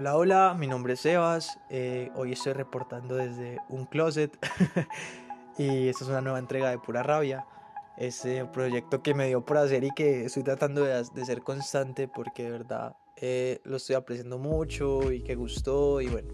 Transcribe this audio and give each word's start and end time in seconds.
Hola, 0.00 0.16
hola, 0.16 0.56
mi 0.58 0.66
nombre 0.66 0.94
es 0.94 1.00
Sebas. 1.00 1.58
Eh, 1.68 2.10
hoy 2.14 2.32
estoy 2.32 2.54
reportando 2.54 3.16
desde 3.16 3.58
un 3.68 3.84
closet 3.84 4.34
y 5.58 5.88
esta 5.88 6.04
es 6.04 6.08
una 6.08 6.22
nueva 6.22 6.38
entrega 6.38 6.70
de 6.70 6.78
Pura 6.78 7.02
Rabia. 7.02 7.44
Este 7.98 8.46
proyecto 8.46 9.02
que 9.02 9.12
me 9.12 9.26
dio 9.26 9.44
por 9.44 9.58
hacer 9.58 9.84
y 9.84 9.90
que 9.90 10.24
estoy 10.24 10.42
tratando 10.42 10.84
de, 10.84 11.04
ser 11.26 11.42
constante 11.42 12.08
porque 12.08 12.44
de 12.44 12.50
verdad 12.50 12.96
eh, 13.16 13.60
lo 13.64 13.76
estoy 13.76 13.94
apreciando 13.94 14.38
mucho 14.38 15.12
y 15.12 15.20
que 15.20 15.34
gustó 15.34 16.00
y 16.00 16.08
bueno, 16.08 16.32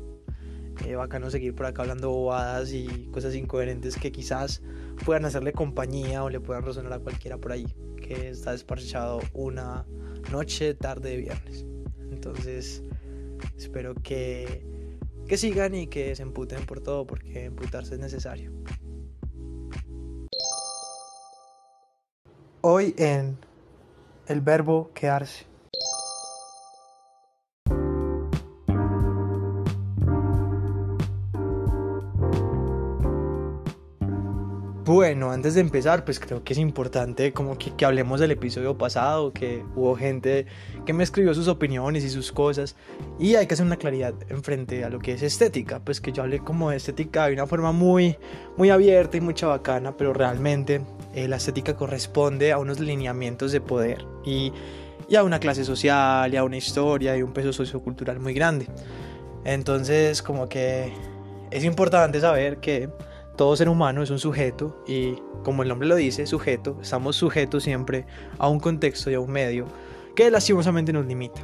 eh, 0.85 0.95
bacano 0.95 1.29
seguir 1.29 1.57
por 1.57 1.67
acá 1.67 1.83
hablando 1.83 2.11
bobadas 2.11 2.71
y 2.73 3.11
cosas 3.11 3.35
incoherentes 3.35 3.96
que 3.96 4.12
quizás 4.12 4.62
puedan 5.05 5.25
hacerle 5.25 5.53
compañía 5.53 6.23
o 6.23 6.30
le 6.30 6.39
puedan 6.39 6.62
resonar 6.62 6.93
a 6.93 7.01
cualquiera 7.01 7.37
por 7.37 7.51
ahí 7.51 7.67
que 8.01 8.29
está 8.29 8.53
desparchado 8.53 9.19
una 9.33 9.85
noche, 10.30 10.75
tarde 10.75 11.11
de 11.11 11.17
viernes. 11.17 11.67
Entonces, 12.12 12.85
espero 13.57 13.95
que, 13.95 14.64
que 15.26 15.36
sigan 15.36 15.75
y 15.75 15.86
que 15.86 16.14
se 16.14 16.22
emputen 16.22 16.64
por 16.67 16.81
todo 16.81 17.07
porque 17.07 17.45
emputarse 17.45 17.95
es 17.95 18.00
necesario. 18.00 18.53
Hoy 22.61 22.95
en 22.99 23.39
el 24.26 24.40
verbo 24.40 24.90
quedarse. 24.93 25.46
Bueno, 34.86 35.33
antes 35.33 35.55
de 35.55 35.62
empezar, 35.62 36.05
pues 36.05 36.20
creo 36.20 36.45
que 36.45 36.53
es 36.53 36.61
importante 36.61 37.33
como 37.33 37.58
que, 37.58 37.84
hablemos 37.84 38.20
del 38.20 38.31
episodio 38.31 38.78
pasado, 38.78 39.33
que 39.33 39.64
hubo 39.75 39.97
gente 39.97 40.47
que 40.84 40.92
me 40.92 41.03
escribió 41.03 41.34
sus 41.34 41.48
opiniones 41.48 42.05
y 42.05 42.09
sus 42.09 42.31
cosas, 42.31 42.77
y 43.19 43.34
hay 43.34 43.48
que 43.48 43.55
hacer 43.55 43.67
una 43.67 43.78
claridad 43.78 44.14
en 44.28 44.45
frente 44.45 44.84
a 44.84 44.89
lo 44.89 45.00
que 45.00 45.14
es 45.14 45.25
estética, 45.25 45.81
pues 45.81 46.00
que 46.00 46.12
yo 46.12 46.22
hablé 46.22 46.39
como 46.39 46.70
de 46.70 46.77
estética 46.77 47.27
de 47.27 47.33
una 47.33 47.48
forma 47.48 47.73
muy, 47.73 48.17
muy 48.57 48.70
abierta 48.70 49.17
y 49.17 49.20
muy 49.20 49.34
bacana, 49.34 49.97
pero 49.97 50.12
realmente 50.12 50.81
eh, 51.17 51.27
la 51.27 51.39
estética 51.39 51.75
corresponde 51.75 52.53
a 52.53 52.59
unos 52.59 52.79
lineamientos 52.79 53.51
de 53.51 53.61
poder 53.61 54.05
y, 54.25 54.53
y 55.09 55.17
a 55.17 55.25
una 55.25 55.41
clase 55.41 55.64
social, 55.64 56.33
y 56.33 56.37
a 56.37 56.45
una 56.45 56.59
historia 56.59 57.17
y 57.17 57.23
un 57.23 57.33
peso 57.33 57.53
sociocultural 57.53 58.20
muy 58.20 58.34
grande. 58.34 58.69
Entonces, 59.45 60.23
como 60.23 60.48
que 60.48 60.92
es 61.51 61.64
importante 61.64 62.20
saber 62.20 62.59
que 62.59 62.89
todo 63.37 63.55
ser 63.56 63.69
humano 63.69 64.03
es 64.03 64.11
un 64.11 64.19
sujeto 64.19 64.83
y 64.87 65.17
como 65.45 65.62
el 65.62 65.69
nombre 65.69 65.87
lo 65.87 65.95
dice, 65.95 66.27
sujeto, 66.27 66.79
estamos 66.83 67.17
sujetos 67.17 67.62
siempre 67.62 68.06
a 68.39 68.48
un 68.48 68.59
contexto 68.59 69.11
y 69.11 69.15
a 69.15 69.20
un 69.20 69.31
medio 69.31 69.67
que 70.15 70.31
lastimosamente 70.31 70.92
nos 70.92 71.06
limita. 71.06 71.42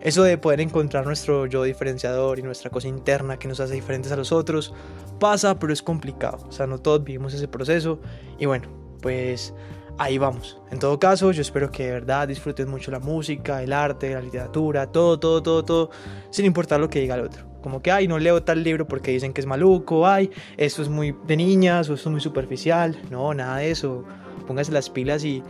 Eso 0.00 0.22
de 0.22 0.38
poder 0.38 0.60
encontrar 0.60 1.04
nuestro 1.04 1.46
yo 1.46 1.62
diferenciador 1.62 2.38
y 2.38 2.42
nuestra 2.42 2.70
cosa 2.70 2.88
interna 2.88 3.38
que 3.38 3.48
nos 3.48 3.60
hace 3.60 3.74
diferentes 3.74 4.12
a 4.12 4.16
los 4.16 4.32
otros 4.32 4.72
pasa, 5.18 5.58
pero 5.58 5.72
es 5.72 5.82
complicado. 5.82 6.38
O 6.48 6.52
sea, 6.52 6.66
no 6.66 6.78
todos 6.78 7.04
vivimos 7.04 7.34
ese 7.34 7.48
proceso 7.48 8.00
y 8.38 8.46
bueno, 8.46 8.68
pues 9.02 9.52
ahí 9.98 10.16
vamos. 10.16 10.58
En 10.70 10.78
todo 10.78 10.98
caso, 10.98 11.32
yo 11.32 11.42
espero 11.42 11.70
que 11.70 11.86
de 11.86 11.92
verdad 11.92 12.28
disfruten 12.28 12.68
mucho 12.68 12.90
la 12.90 13.00
música, 13.00 13.62
el 13.62 13.72
arte, 13.72 14.14
la 14.14 14.22
literatura, 14.22 14.86
todo, 14.86 15.18
todo, 15.18 15.42
todo, 15.42 15.64
todo, 15.64 15.90
sin 16.30 16.46
importar 16.46 16.80
lo 16.80 16.88
que 16.88 17.00
diga 17.00 17.16
el 17.16 17.22
otro. 17.22 17.49
Como 17.60 17.82
que, 17.82 17.90
ay, 17.90 18.08
no 18.08 18.18
leo 18.18 18.42
tal 18.42 18.62
libro 18.62 18.86
porque 18.86 19.10
dicen 19.10 19.32
que 19.32 19.40
es 19.40 19.46
maluco, 19.46 20.06
ay, 20.06 20.30
esto 20.56 20.82
es 20.82 20.88
muy 20.88 21.14
de 21.26 21.36
niñas 21.36 21.88
o 21.90 21.94
esto 21.94 22.08
es 22.08 22.12
muy 22.12 22.20
superficial. 22.20 23.00
No, 23.10 23.34
nada 23.34 23.58
de 23.58 23.70
eso. 23.70 24.04
Póngase 24.46 24.72
las 24.72 24.90
pilas 24.90 25.24
y, 25.24 25.42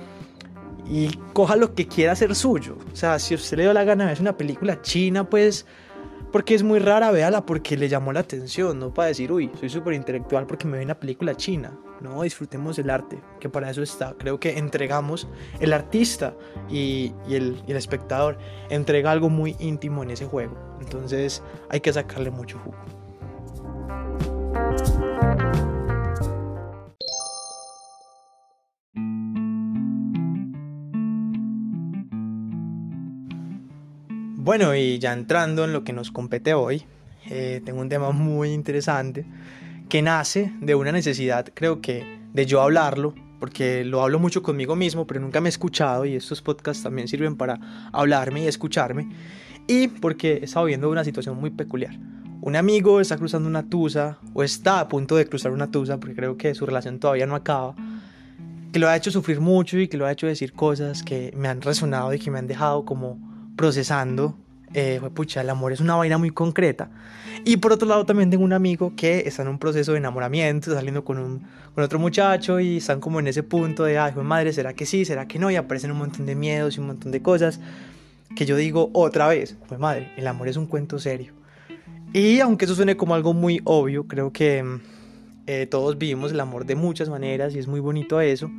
y 0.88 1.08
coja 1.32 1.56
lo 1.56 1.74
que 1.74 1.86
quiera 1.86 2.12
hacer 2.12 2.34
suyo. 2.34 2.76
O 2.92 2.96
sea, 2.96 3.18
si 3.18 3.34
usted 3.34 3.56
le 3.56 3.62
dio 3.64 3.72
la 3.72 3.84
gana 3.84 4.04
de 4.04 4.12
ver 4.12 4.20
una 4.20 4.36
película 4.36 4.82
china, 4.82 5.28
pues 5.28 5.66
porque 6.32 6.54
es 6.54 6.62
muy 6.62 6.78
rara, 6.78 7.10
véala 7.10 7.44
porque 7.44 7.76
le 7.76 7.88
llamó 7.88 8.12
la 8.12 8.20
atención, 8.20 8.78
no 8.78 8.94
para 8.94 9.08
decir, 9.08 9.32
uy, 9.32 9.50
soy 9.58 9.68
súper 9.68 9.94
intelectual 9.94 10.46
porque 10.46 10.66
me 10.66 10.78
ve 10.78 10.84
una 10.84 10.98
película 10.98 11.34
china. 11.36 11.72
No, 12.00 12.22
disfrutemos 12.22 12.78
el 12.78 12.88
arte, 12.88 13.20
que 13.40 13.50
para 13.50 13.70
eso 13.70 13.82
está. 13.82 14.14
Creo 14.18 14.40
que 14.40 14.58
entregamos, 14.58 15.28
el 15.60 15.74
artista 15.74 16.34
y, 16.70 17.12
el 17.28 17.62
espectador 17.68 18.38
entrega 18.70 19.10
algo 19.10 19.28
muy 19.28 19.54
íntimo 19.58 20.02
en 20.02 20.10
ese 20.10 20.24
juego. 20.24 20.56
Entonces 20.80 21.42
hay 21.68 21.80
que 21.80 21.92
sacarle 21.92 22.30
mucho 22.30 22.58
jugo. 22.58 22.78
Bueno, 34.36 34.74
y 34.74 34.98
ya 34.98 35.12
entrando 35.12 35.64
en 35.64 35.72
lo 35.74 35.84
que 35.84 35.92
nos 35.92 36.10
compete 36.10 36.54
hoy, 36.54 36.82
eh, 37.28 37.60
tengo 37.64 37.80
un 37.80 37.90
tema 37.90 38.10
muy 38.10 38.52
interesante 38.52 39.26
que 39.90 40.00
nace 40.02 40.52
de 40.60 40.74
una 40.76 40.92
necesidad, 40.92 41.48
creo 41.52 41.82
que, 41.82 42.20
de 42.32 42.46
yo 42.46 42.62
hablarlo, 42.62 43.12
porque 43.40 43.84
lo 43.84 44.02
hablo 44.02 44.20
mucho 44.20 44.40
conmigo 44.40 44.76
mismo, 44.76 45.04
pero 45.06 45.20
nunca 45.20 45.40
me 45.40 45.48
he 45.48 45.50
escuchado 45.50 46.04
y 46.06 46.14
estos 46.14 46.40
podcasts 46.40 46.84
también 46.84 47.08
sirven 47.08 47.36
para 47.36 47.88
hablarme 47.92 48.44
y 48.44 48.46
escucharme, 48.46 49.10
y 49.66 49.88
porque 49.88 50.34
he 50.34 50.44
estado 50.44 50.66
viendo 50.66 50.88
una 50.88 51.02
situación 51.02 51.38
muy 51.38 51.50
peculiar. 51.50 51.98
Un 52.40 52.54
amigo 52.54 53.00
está 53.00 53.16
cruzando 53.16 53.48
una 53.48 53.68
tusa, 53.68 54.18
o 54.32 54.44
está 54.44 54.78
a 54.78 54.88
punto 54.88 55.16
de 55.16 55.26
cruzar 55.26 55.50
una 55.50 55.70
tusa, 55.72 55.98
porque 55.98 56.14
creo 56.14 56.36
que 56.36 56.54
su 56.54 56.64
relación 56.64 57.00
todavía 57.00 57.26
no 57.26 57.34
acaba, 57.34 57.74
que 58.72 58.78
lo 58.78 58.88
ha 58.88 58.96
hecho 58.96 59.10
sufrir 59.10 59.40
mucho 59.40 59.76
y 59.76 59.88
que 59.88 59.96
lo 59.96 60.06
ha 60.06 60.12
hecho 60.12 60.28
decir 60.28 60.52
cosas 60.52 61.02
que 61.02 61.34
me 61.36 61.48
han 61.48 61.60
resonado 61.60 62.14
y 62.14 62.20
que 62.20 62.30
me 62.30 62.38
han 62.38 62.46
dejado 62.46 62.84
como 62.84 63.18
procesando, 63.56 64.38
eh, 64.74 65.00
pucha, 65.14 65.40
el 65.40 65.50
amor 65.50 65.72
es 65.72 65.80
una 65.80 65.96
vaina 65.96 66.18
muy 66.18 66.30
concreta. 66.30 66.90
Y 67.44 67.56
por 67.56 67.72
otro 67.72 67.88
lado 67.88 68.04
también 68.04 68.30
tengo 68.30 68.44
un 68.44 68.52
amigo 68.52 68.94
que 68.94 69.20
está 69.26 69.42
en 69.42 69.48
un 69.48 69.58
proceso 69.58 69.92
de 69.92 69.98
enamoramiento, 69.98 70.74
saliendo 70.74 71.04
con, 71.04 71.18
un, 71.18 71.42
con 71.74 71.82
otro 71.82 71.98
muchacho 71.98 72.60
y 72.60 72.76
están 72.76 73.00
como 73.00 73.18
en 73.20 73.26
ese 73.26 73.42
punto 73.42 73.84
de, 73.84 73.98
ay, 73.98 74.12
madre, 74.22 74.52
¿será 74.52 74.74
que 74.74 74.86
sí? 74.86 75.04
¿Será 75.04 75.26
que 75.26 75.38
no? 75.38 75.50
Y 75.50 75.56
aparecen 75.56 75.90
un 75.90 75.98
montón 75.98 76.26
de 76.26 76.34
miedos 76.34 76.76
y 76.76 76.80
un 76.80 76.88
montón 76.88 77.12
de 77.12 77.22
cosas 77.22 77.60
que 78.36 78.46
yo 78.46 78.56
digo 78.56 78.90
otra 78.92 79.26
vez, 79.28 79.56
pues 79.68 79.80
madre, 79.80 80.12
el 80.16 80.26
amor 80.26 80.48
es 80.48 80.56
un 80.56 80.66
cuento 80.66 80.98
serio. 80.98 81.32
Y 82.12 82.40
aunque 82.40 82.64
eso 82.64 82.74
suene 82.74 82.96
como 82.96 83.14
algo 83.14 83.32
muy 83.32 83.60
obvio, 83.64 84.06
creo 84.06 84.32
que 84.32 84.64
eh, 85.46 85.66
todos 85.66 85.98
vivimos 85.98 86.32
el 86.32 86.40
amor 86.40 86.64
de 86.64 86.74
muchas 86.74 87.08
maneras 87.08 87.54
y 87.54 87.58
es 87.58 87.66
muy 87.66 87.80
bonito 87.80 88.20
eso, 88.20 88.50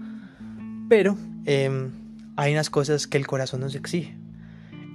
pero 0.90 1.16
eh, 1.46 1.90
hay 2.36 2.54
unas 2.54 2.70
cosas 2.70 3.08
que 3.08 3.18
el 3.18 3.28
corazón 3.28 3.62
nos 3.62 3.76
exige. 3.76 4.21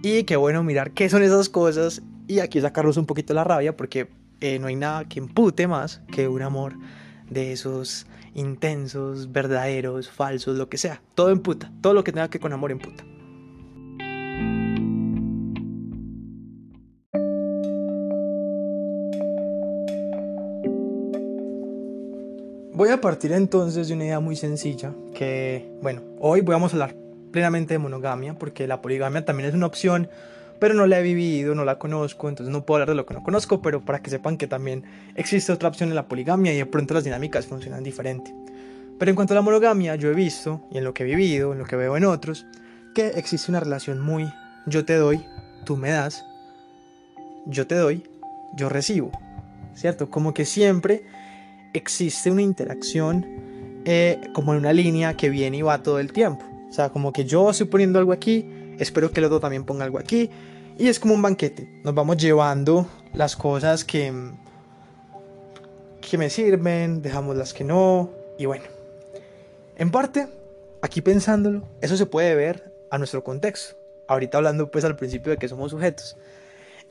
Y 0.09 0.23
qué 0.23 0.37
bueno 0.37 0.63
mirar 0.63 0.93
qué 0.93 1.09
son 1.09 1.25
esas 1.25 1.49
cosas 1.49 2.01
y 2.29 2.39
aquí 2.39 2.61
sacarlos 2.61 2.97
un 2.97 3.07
poquito 3.07 3.35
la 3.35 3.43
rabia 3.43 3.77
porque 3.77 4.07
eh, 4.41 4.61
no 4.61 4.69
hay 4.69 4.77
nada 4.77 5.05
que 5.09 5.19
impute 5.19 5.67
más 5.67 6.01
que 6.13 6.29
un 6.29 6.43
amor 6.43 6.75
de 7.29 7.51
esos 7.51 8.07
intensos, 8.33 9.33
verdaderos, 9.33 10.09
falsos, 10.09 10.57
lo 10.57 10.69
que 10.69 10.79
sea. 10.79 11.03
Todo 11.17 11.33
imputa, 11.33 11.73
todo 11.81 11.93
lo 11.93 12.05
que 12.05 12.13
tenga 12.13 12.31
que 12.31 12.39
con 12.39 12.53
amor 12.53 12.71
imputa. 12.71 13.05
Voy 22.75 22.91
a 22.91 23.01
partir 23.01 23.33
entonces 23.33 23.89
de 23.89 23.95
una 23.95 24.05
idea 24.05 24.21
muy 24.21 24.37
sencilla 24.37 24.95
que, 25.17 25.69
bueno, 25.83 26.03
hoy 26.21 26.43
vamos 26.43 26.73
a 26.73 26.77
hablar 26.77 27.06
plenamente 27.37 27.75
de 27.75 27.79
monogamia, 27.79 28.33
porque 28.33 28.67
la 28.67 28.81
poligamia 28.81 29.27
también 29.27 29.51
es 29.51 29.55
una 29.55 29.67
opción, 29.67 30.09
pero 30.59 30.73
no 30.73 30.87
la 30.87 31.01
he 31.01 31.03
vivido, 31.03 31.55
no 31.55 31.67
la 31.67 31.79
conozco, 31.79 32.31
entonces 32.31 32.51
no 32.51 32.65
puedo 32.65 32.77
hablar 32.77 32.89
de 32.89 32.95
lo 32.95 33.05
que 33.05 33.13
no 33.13 33.23
conozco, 33.23 33.61
pero 33.61 33.85
para 33.85 34.01
que 34.01 34.09
sepan 34.09 34.39
que 34.39 34.47
también 34.47 34.85
existe 35.17 35.53
otra 35.53 35.69
opción 35.69 35.91
en 35.91 35.97
la 35.97 36.09
poligamia 36.09 36.55
y 36.55 36.57
de 36.57 36.65
pronto 36.65 36.95
las 36.95 37.05
dinámicas 37.05 37.45
funcionan 37.45 37.85
diferente. 37.85 38.35
Pero 38.99 39.11
en 39.11 39.17
cuanto 39.17 39.35
a 39.35 39.37
la 39.37 39.43
monogamia, 39.43 39.97
yo 39.97 40.11
he 40.11 40.15
visto, 40.15 40.63
y 40.71 40.79
en 40.79 40.85
lo 40.85 40.95
que 40.95 41.03
he 41.03 41.07
vivido, 41.07 41.53
en 41.53 41.59
lo 41.59 41.67
que 41.67 41.77
veo 41.77 41.95
en 41.99 42.07
otros, 42.07 42.47
que 42.95 43.09
existe 43.09 43.53
una 43.53 43.61
relación 43.61 44.01
muy 44.01 44.27
yo 44.65 44.87
te 44.87 44.95
doy, 44.95 45.23
tú 45.67 45.77
me 45.77 45.91
das, 45.91 46.25
yo 47.45 47.67
te 47.67 47.75
doy, 47.75 48.03
yo 48.55 48.71
recibo, 48.71 49.13
¿cierto? 49.75 50.09
Como 50.09 50.33
que 50.33 50.47
siempre 50.47 51.05
existe 51.75 52.31
una 52.31 52.41
interacción 52.41 53.27
eh, 53.85 54.23
como 54.33 54.55
en 54.55 54.61
una 54.61 54.73
línea 54.73 55.19
que 55.19 55.29
viene 55.29 55.59
y 55.59 55.63
va 55.63 55.83
todo 55.83 55.99
el 55.99 56.15
tiempo. 56.15 56.56
O 56.77 56.79
sea, 56.79 56.91
como 56.91 57.11
que 57.11 57.25
yo 57.25 57.49
estoy 57.49 57.69
poniendo 57.69 57.99
algo 57.99 58.13
aquí, 58.13 58.45
espero 58.79 59.11
que 59.11 59.21
el 59.21 59.25
otro 59.25 59.41
también 59.41 59.65
ponga 59.65 59.87
algo 59.87 59.99
aquí. 59.99 60.29
Y 60.77 60.89
es 60.89 61.01
como 61.01 61.15
un 61.15 61.23
banquete. 61.23 61.67
Nos 61.83 61.95
vamos 61.95 62.19
llevando 62.19 62.87
las 63.15 63.35
cosas 63.35 63.83
que, 63.83 64.13
que 66.03 66.19
me 66.19 66.29
sirven, 66.29 67.01
dejamos 67.01 67.35
las 67.35 67.55
que 67.55 67.65
no. 67.65 68.11
Y 68.39 68.45
bueno, 68.45 68.65
en 69.79 69.91
parte, 69.91 70.29
aquí 70.83 71.01
pensándolo, 71.01 71.67
eso 71.81 71.97
se 71.97 72.05
puede 72.05 72.35
ver 72.35 72.71
a 72.91 72.99
nuestro 72.99 73.25
contexto. 73.25 73.75
Ahorita 74.07 74.37
hablando 74.37 74.71
pues 74.71 74.85
al 74.85 74.97
principio 74.97 75.31
de 75.31 75.39
que 75.39 75.49
somos 75.49 75.71
sujetos. 75.71 76.19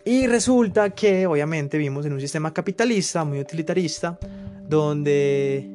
Y 0.04 0.26
resulta 0.26 0.90
que 0.90 1.28
obviamente 1.28 1.78
vivimos 1.78 2.08
en 2.08 2.14
un 2.14 2.22
sistema 2.22 2.52
capitalista, 2.52 3.24
muy 3.24 3.40
utilitarista, 3.40 4.18
donde... 4.68 5.70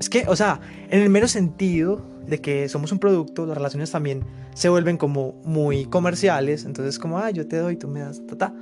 Es 0.00 0.08
que, 0.08 0.24
o 0.26 0.36
sea, 0.36 0.58
en 0.88 1.02
el 1.02 1.10
mero 1.10 1.28
sentido 1.28 2.15
de 2.26 2.40
que 2.40 2.68
somos 2.68 2.92
un 2.92 2.98
producto, 2.98 3.46
las 3.46 3.56
relaciones 3.56 3.90
también 3.90 4.24
se 4.54 4.68
vuelven 4.68 4.96
como 4.96 5.34
muy 5.44 5.84
comerciales, 5.86 6.64
entonces 6.64 6.98
como, 6.98 7.18
ah, 7.18 7.30
yo 7.30 7.46
te 7.46 7.56
doy, 7.56 7.76
tú 7.76 7.88
me 7.88 8.00
das, 8.00 8.20
ta, 8.26 8.36
ta. 8.36 8.54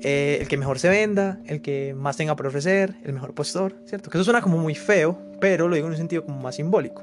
eh, 0.00 0.38
el 0.40 0.48
que 0.48 0.56
mejor 0.56 0.78
se 0.78 0.88
venda, 0.88 1.40
el 1.46 1.60
que 1.62 1.94
más 1.94 2.16
tenga 2.16 2.36
para 2.36 2.48
ofrecer, 2.48 2.94
el 3.04 3.14
mejor 3.14 3.32
postor, 3.34 3.74
¿cierto? 3.86 4.10
Que 4.10 4.18
eso 4.18 4.24
suena 4.24 4.42
como 4.42 4.58
muy 4.58 4.74
feo, 4.74 5.18
pero 5.40 5.66
lo 5.68 5.74
digo 5.74 5.86
en 5.86 5.92
un 5.92 5.96
sentido 5.96 6.24
como 6.24 6.40
más 6.40 6.56
simbólico. 6.56 7.02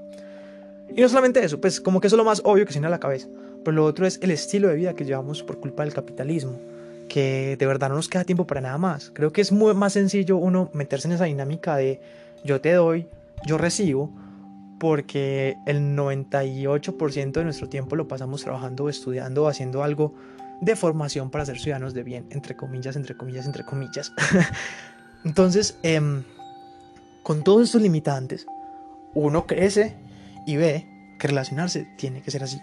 Y 0.95 1.01
no 1.01 1.09
solamente 1.09 1.43
eso, 1.43 1.59
pues 1.59 1.81
como 1.81 1.99
que 1.99 2.07
eso 2.07 2.15
es 2.15 2.17
lo 2.17 2.25
más 2.25 2.41
obvio 2.43 2.65
que 2.65 2.73
se 2.73 2.79
viene 2.79 2.87
a 2.87 2.91
la 2.91 2.99
cabeza, 2.99 3.27
pero 3.63 3.75
lo 3.75 3.85
otro 3.85 4.05
es 4.05 4.19
el 4.21 4.31
estilo 4.31 4.67
de 4.67 4.75
vida 4.75 4.93
que 4.93 5.05
llevamos 5.05 5.41
por 5.41 5.59
culpa 5.59 5.83
del 5.83 5.93
capitalismo, 5.93 6.59
que 7.07 7.55
de 7.57 7.65
verdad 7.65 7.89
no 7.89 7.95
nos 7.95 8.07
queda 8.07 8.23
tiempo 8.23 8.45
para 8.45 8.61
nada 8.61 8.77
más. 8.77 9.09
Creo 9.13 9.31
que 9.31 9.41
es 9.41 9.51
muy 9.51 9.73
más 9.73 9.93
sencillo 9.93 10.37
uno 10.37 10.69
meterse 10.73 11.07
en 11.07 11.13
esa 11.13 11.25
dinámica 11.25 11.75
de 11.77 11.99
yo 12.43 12.61
te 12.61 12.73
doy, 12.73 13.07
yo 13.45 13.57
recibo, 13.57 14.11
porque 14.81 15.59
el 15.67 15.95
98% 15.95 17.33
de 17.33 17.43
nuestro 17.43 17.69
tiempo 17.69 17.95
lo 17.95 18.07
pasamos 18.07 18.41
trabajando, 18.41 18.89
estudiando, 18.89 19.47
haciendo 19.47 19.83
algo 19.83 20.15
de 20.59 20.75
formación 20.75 21.29
para 21.29 21.45
ser 21.45 21.59
ciudadanos 21.59 21.93
de 21.93 22.01
bien, 22.01 22.25
entre 22.31 22.55
comillas, 22.55 22.95
entre 22.95 23.15
comillas, 23.15 23.45
entre 23.45 23.63
comillas. 23.63 24.11
Entonces, 25.23 25.77
em, 25.83 26.23
con 27.21 27.43
todos 27.43 27.65
estos 27.65 27.79
limitantes, 27.79 28.47
uno 29.13 29.45
crece 29.45 29.97
y 30.47 30.55
ve 30.55 30.87
que 31.19 31.27
relacionarse 31.27 31.87
tiene 31.95 32.23
que 32.23 32.31
ser 32.31 32.43
así. 32.43 32.59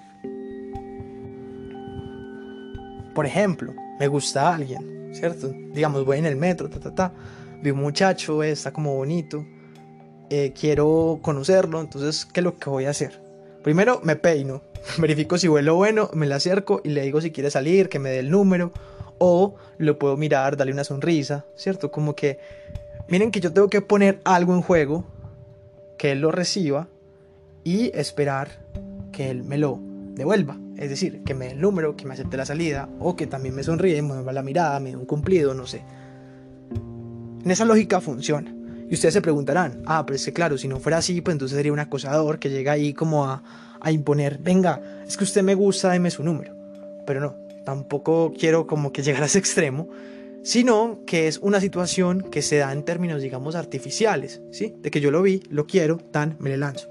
Por 3.14 3.26
ejemplo, 3.26 3.74
me 4.00 4.08
gusta 4.08 4.52
alguien, 4.52 5.14
¿cierto? 5.14 5.54
Digamos, 5.72 6.04
voy 6.04 6.18
en 6.18 6.26
el 6.26 6.34
metro, 6.34 6.68
ta, 6.68 6.80
ta, 6.80 6.92
ta, 6.92 7.12
vi 7.62 7.70
un 7.70 7.78
muchacho, 7.78 8.42
está 8.42 8.72
como 8.72 8.96
bonito, 8.96 9.46
eh, 10.30 10.52
quiero 10.58 11.18
conocerlo, 11.22 11.80
entonces, 11.80 12.26
¿qué 12.26 12.40
es 12.40 12.44
lo 12.44 12.56
que 12.58 12.70
voy 12.70 12.84
a 12.84 12.90
hacer? 12.90 13.20
Primero 13.62 14.00
me 14.02 14.16
peino, 14.16 14.62
verifico 14.98 15.38
si 15.38 15.48
vuelo 15.48 15.74
bueno, 15.74 16.10
me 16.14 16.26
le 16.26 16.34
acerco 16.34 16.80
y 16.84 16.90
le 16.90 17.02
digo 17.02 17.20
si 17.20 17.30
quiere 17.30 17.50
salir, 17.50 17.88
que 17.88 17.98
me 17.98 18.10
dé 18.10 18.18
el 18.20 18.30
número, 18.30 18.72
o 19.18 19.56
lo 19.78 19.98
puedo 19.98 20.16
mirar, 20.16 20.56
darle 20.56 20.72
una 20.72 20.84
sonrisa, 20.84 21.44
¿cierto? 21.56 21.90
Como 21.90 22.14
que, 22.14 22.38
miren 23.08 23.30
que 23.30 23.40
yo 23.40 23.52
tengo 23.52 23.68
que 23.68 23.80
poner 23.80 24.20
algo 24.24 24.54
en 24.54 24.62
juego, 24.62 25.04
que 25.96 26.12
él 26.12 26.20
lo 26.20 26.30
reciba 26.30 26.88
y 27.64 27.90
esperar 27.98 28.48
que 29.12 29.30
él 29.30 29.42
me 29.42 29.58
lo 29.58 29.80
devuelva. 30.14 30.56
Es 30.76 30.90
decir, 30.90 31.24
que 31.24 31.34
me 31.34 31.46
dé 31.46 31.52
el 31.52 31.60
número, 31.60 31.96
que 31.96 32.06
me 32.06 32.14
acepte 32.14 32.36
la 32.36 32.46
salida, 32.46 32.88
o 33.00 33.16
que 33.16 33.26
también 33.26 33.54
me 33.54 33.64
sonríe, 33.64 34.00
me 34.02 34.14
mueva 34.14 34.32
la 34.32 34.42
mirada, 34.42 34.78
me 34.78 34.90
dé 34.90 34.96
un 34.96 35.06
cumplido, 35.06 35.54
no 35.54 35.66
sé. 35.66 35.82
En 37.44 37.50
esa 37.50 37.64
lógica 37.64 38.00
funciona. 38.00 38.54
Y 38.90 38.94
ustedes 38.94 39.14
se 39.14 39.20
preguntarán, 39.20 39.82
ah, 39.86 40.04
pero 40.06 40.16
es 40.16 40.24
que 40.24 40.32
claro, 40.32 40.56
si 40.56 40.66
no 40.66 40.78
fuera 40.78 40.98
así, 40.98 41.20
pues 41.20 41.34
entonces 41.34 41.56
sería 41.56 41.72
un 41.72 41.78
acosador 41.78 42.38
que 42.38 42.48
llega 42.48 42.72
ahí 42.72 42.94
como 42.94 43.26
a, 43.26 43.42
imponer, 43.90 44.38
venga, 44.38 44.80
es 45.06 45.16
que 45.16 45.24
usted 45.24 45.42
me 45.42 45.54
gusta, 45.54 45.90
deme 45.90 46.10
su 46.10 46.24
número. 46.24 46.54
Pero 47.06 47.20
no, 47.20 47.36
tampoco 47.64 48.32
quiero 48.38 48.66
como 48.66 48.92
que 48.92 49.02
llegar 49.02 49.22
a 49.22 49.26
ese 49.26 49.38
extremo, 49.38 49.88
sino 50.42 51.00
que 51.06 51.28
es 51.28 51.38
una 51.38 51.60
situación 51.60 52.22
que 52.22 52.40
se 52.40 52.56
da 52.56 52.72
en 52.72 52.82
términos, 52.82 53.20
digamos, 53.20 53.54
artificiales, 53.54 54.40
¿sí? 54.50 54.74
De 54.80 54.90
que 54.90 55.00
yo 55.00 55.10
lo 55.10 55.22
vi, 55.22 55.42
lo 55.50 55.66
quiero, 55.66 55.98
tan, 55.98 56.36
me 56.38 56.50
le 56.50 56.56
lanzo. 56.56 56.88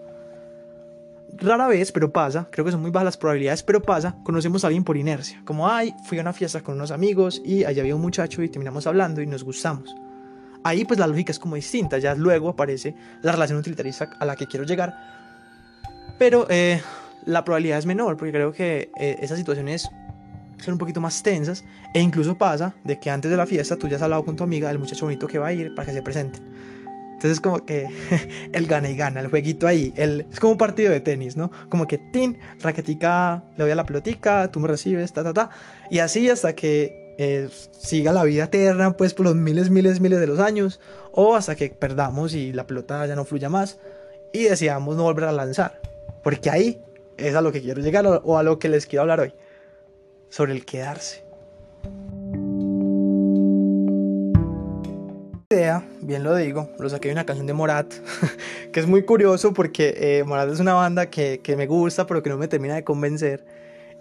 Rara 1.39 1.67
vez, 1.67 1.91
pero 1.91 2.13
pasa, 2.13 2.47
creo 2.51 2.63
que 2.63 2.71
son 2.71 2.81
muy 2.81 2.91
bajas 2.91 3.05
las 3.05 3.17
probabilidades, 3.17 3.63
pero 3.63 3.81
pasa, 3.81 4.17
conocemos 4.23 4.63
a 4.63 4.67
alguien 4.67 4.83
por 4.83 4.97
inercia, 4.97 5.41
como, 5.45 5.67
ay, 5.67 5.93
fui 6.07 6.19
a 6.19 6.21
una 6.21 6.33
fiesta 6.33 6.61
con 6.61 6.75
unos 6.75 6.91
amigos 6.91 7.41
y 7.43 7.63
allá 7.63 7.81
había 7.81 7.95
un 7.95 8.01
muchacho 8.01 8.41
y 8.43 8.49
terminamos 8.49 8.87
hablando 8.87 9.21
y 9.21 9.27
nos 9.27 9.43
gustamos 9.43 9.93
ahí 10.67 10.85
pues 10.85 10.99
la 10.99 11.07
lógica 11.07 11.31
es 11.31 11.39
como 11.39 11.55
distinta, 11.55 11.97
ya 11.97 12.15
luego 12.15 12.49
aparece 12.49 12.95
la 13.21 13.31
relación 13.31 13.59
utilitarista 13.59 14.09
a 14.19 14.25
la 14.25 14.35
que 14.35 14.47
quiero 14.47 14.65
llegar, 14.65 14.95
pero 16.17 16.47
eh, 16.49 16.81
la 17.25 17.43
probabilidad 17.43 17.79
es 17.79 17.85
menor, 17.85 18.17
porque 18.17 18.31
creo 18.31 18.51
que 18.51 18.91
eh, 18.99 19.17
esas 19.21 19.37
situaciones 19.37 19.89
son 20.57 20.73
un 20.73 20.77
poquito 20.77 20.99
más 20.99 21.21
tensas, 21.23 21.63
e 21.93 22.01
incluso 22.01 22.37
pasa 22.37 22.73
de 22.83 22.99
que 22.99 23.09
antes 23.09 23.29
de 23.31 23.37
la 23.37 23.45
fiesta 23.45 23.77
tú 23.77 23.87
ya 23.87 23.95
has 23.95 24.01
hablado 24.01 24.25
con 24.25 24.35
tu 24.35 24.43
amiga 24.43 24.67
del 24.69 24.79
muchacho 24.79 25.05
bonito 25.05 25.27
que 25.27 25.39
va 25.39 25.47
a 25.47 25.53
ir 25.53 25.73
para 25.75 25.85
que 25.85 25.93
se 25.93 26.01
presenten. 26.01 26.41
Entonces 27.13 27.39
como 27.39 27.65
que 27.65 27.87
él 28.53 28.67
gana 28.67 28.89
y 28.89 28.95
gana, 28.95 29.21
el 29.21 29.27
jueguito 29.27 29.67
ahí, 29.67 29.93
el, 29.95 30.25
es 30.31 30.39
como 30.39 30.51
un 30.51 30.57
partido 30.57 30.91
de 30.91 30.99
tenis, 30.99 31.37
¿no? 31.37 31.51
Como 31.69 31.87
que, 31.87 31.97
tin, 31.97 32.37
raquetica, 32.59 33.43
le 33.57 33.63
doy 33.63 33.71
a 33.71 33.75
la 33.75 33.85
pelotica, 33.85 34.51
tú 34.51 34.59
me 34.59 34.67
recibes, 34.67 35.13
ta, 35.13 35.23
ta, 35.23 35.33
ta, 35.33 35.49
y 35.89 35.99
así 35.99 36.29
hasta 36.29 36.53
que 36.53 37.06
eh, 37.17 37.49
siga 37.71 38.13
la 38.13 38.23
vida 38.23 38.45
eterna, 38.45 38.95
pues 38.95 39.13
por 39.13 39.25
los 39.25 39.35
miles, 39.35 39.69
miles, 39.69 39.99
miles 39.99 40.19
de 40.19 40.27
los 40.27 40.39
años, 40.39 40.79
o 41.11 41.35
hasta 41.35 41.55
que 41.55 41.69
perdamos 41.69 42.33
y 42.33 42.53
la 42.53 42.67
pelota 42.67 43.05
ya 43.05 43.15
no 43.15 43.25
fluya 43.25 43.49
más 43.49 43.79
y 44.33 44.43
decidamos 44.43 44.95
no 44.95 45.03
volver 45.03 45.25
a 45.25 45.31
lanzar. 45.31 45.81
Porque 46.23 46.49
ahí 46.49 46.81
es 47.17 47.35
a 47.35 47.41
lo 47.41 47.51
que 47.51 47.61
quiero 47.61 47.81
llegar 47.81 48.05
o 48.05 48.37
a 48.37 48.43
lo 48.43 48.59
que 48.59 48.69
les 48.69 48.85
quiero 48.85 49.01
hablar 49.01 49.19
hoy, 49.19 49.33
sobre 50.29 50.53
el 50.53 50.65
quedarse. 50.65 51.27
idea, 55.49 55.81
bien 56.01 56.23
lo 56.23 56.35
digo, 56.35 56.69
lo 56.77 56.89
saqué 56.89 57.07
de 57.07 57.13
una 57.13 57.25
canción 57.25 57.47
de 57.47 57.53
Morat, 57.53 57.93
que 58.71 58.79
es 58.79 58.85
muy 58.85 59.03
curioso 59.03 59.53
porque 59.53 59.95
eh, 59.97 60.23
Morat 60.25 60.49
es 60.51 60.59
una 60.59 60.73
banda 60.73 61.09
que, 61.09 61.39
que 61.41 61.55
me 61.55 61.67
gusta, 61.67 62.05
pero 62.05 62.21
que 62.21 62.29
no 62.29 62.37
me 62.37 62.49
termina 62.49 62.75
de 62.75 62.83
convencer 62.83 63.45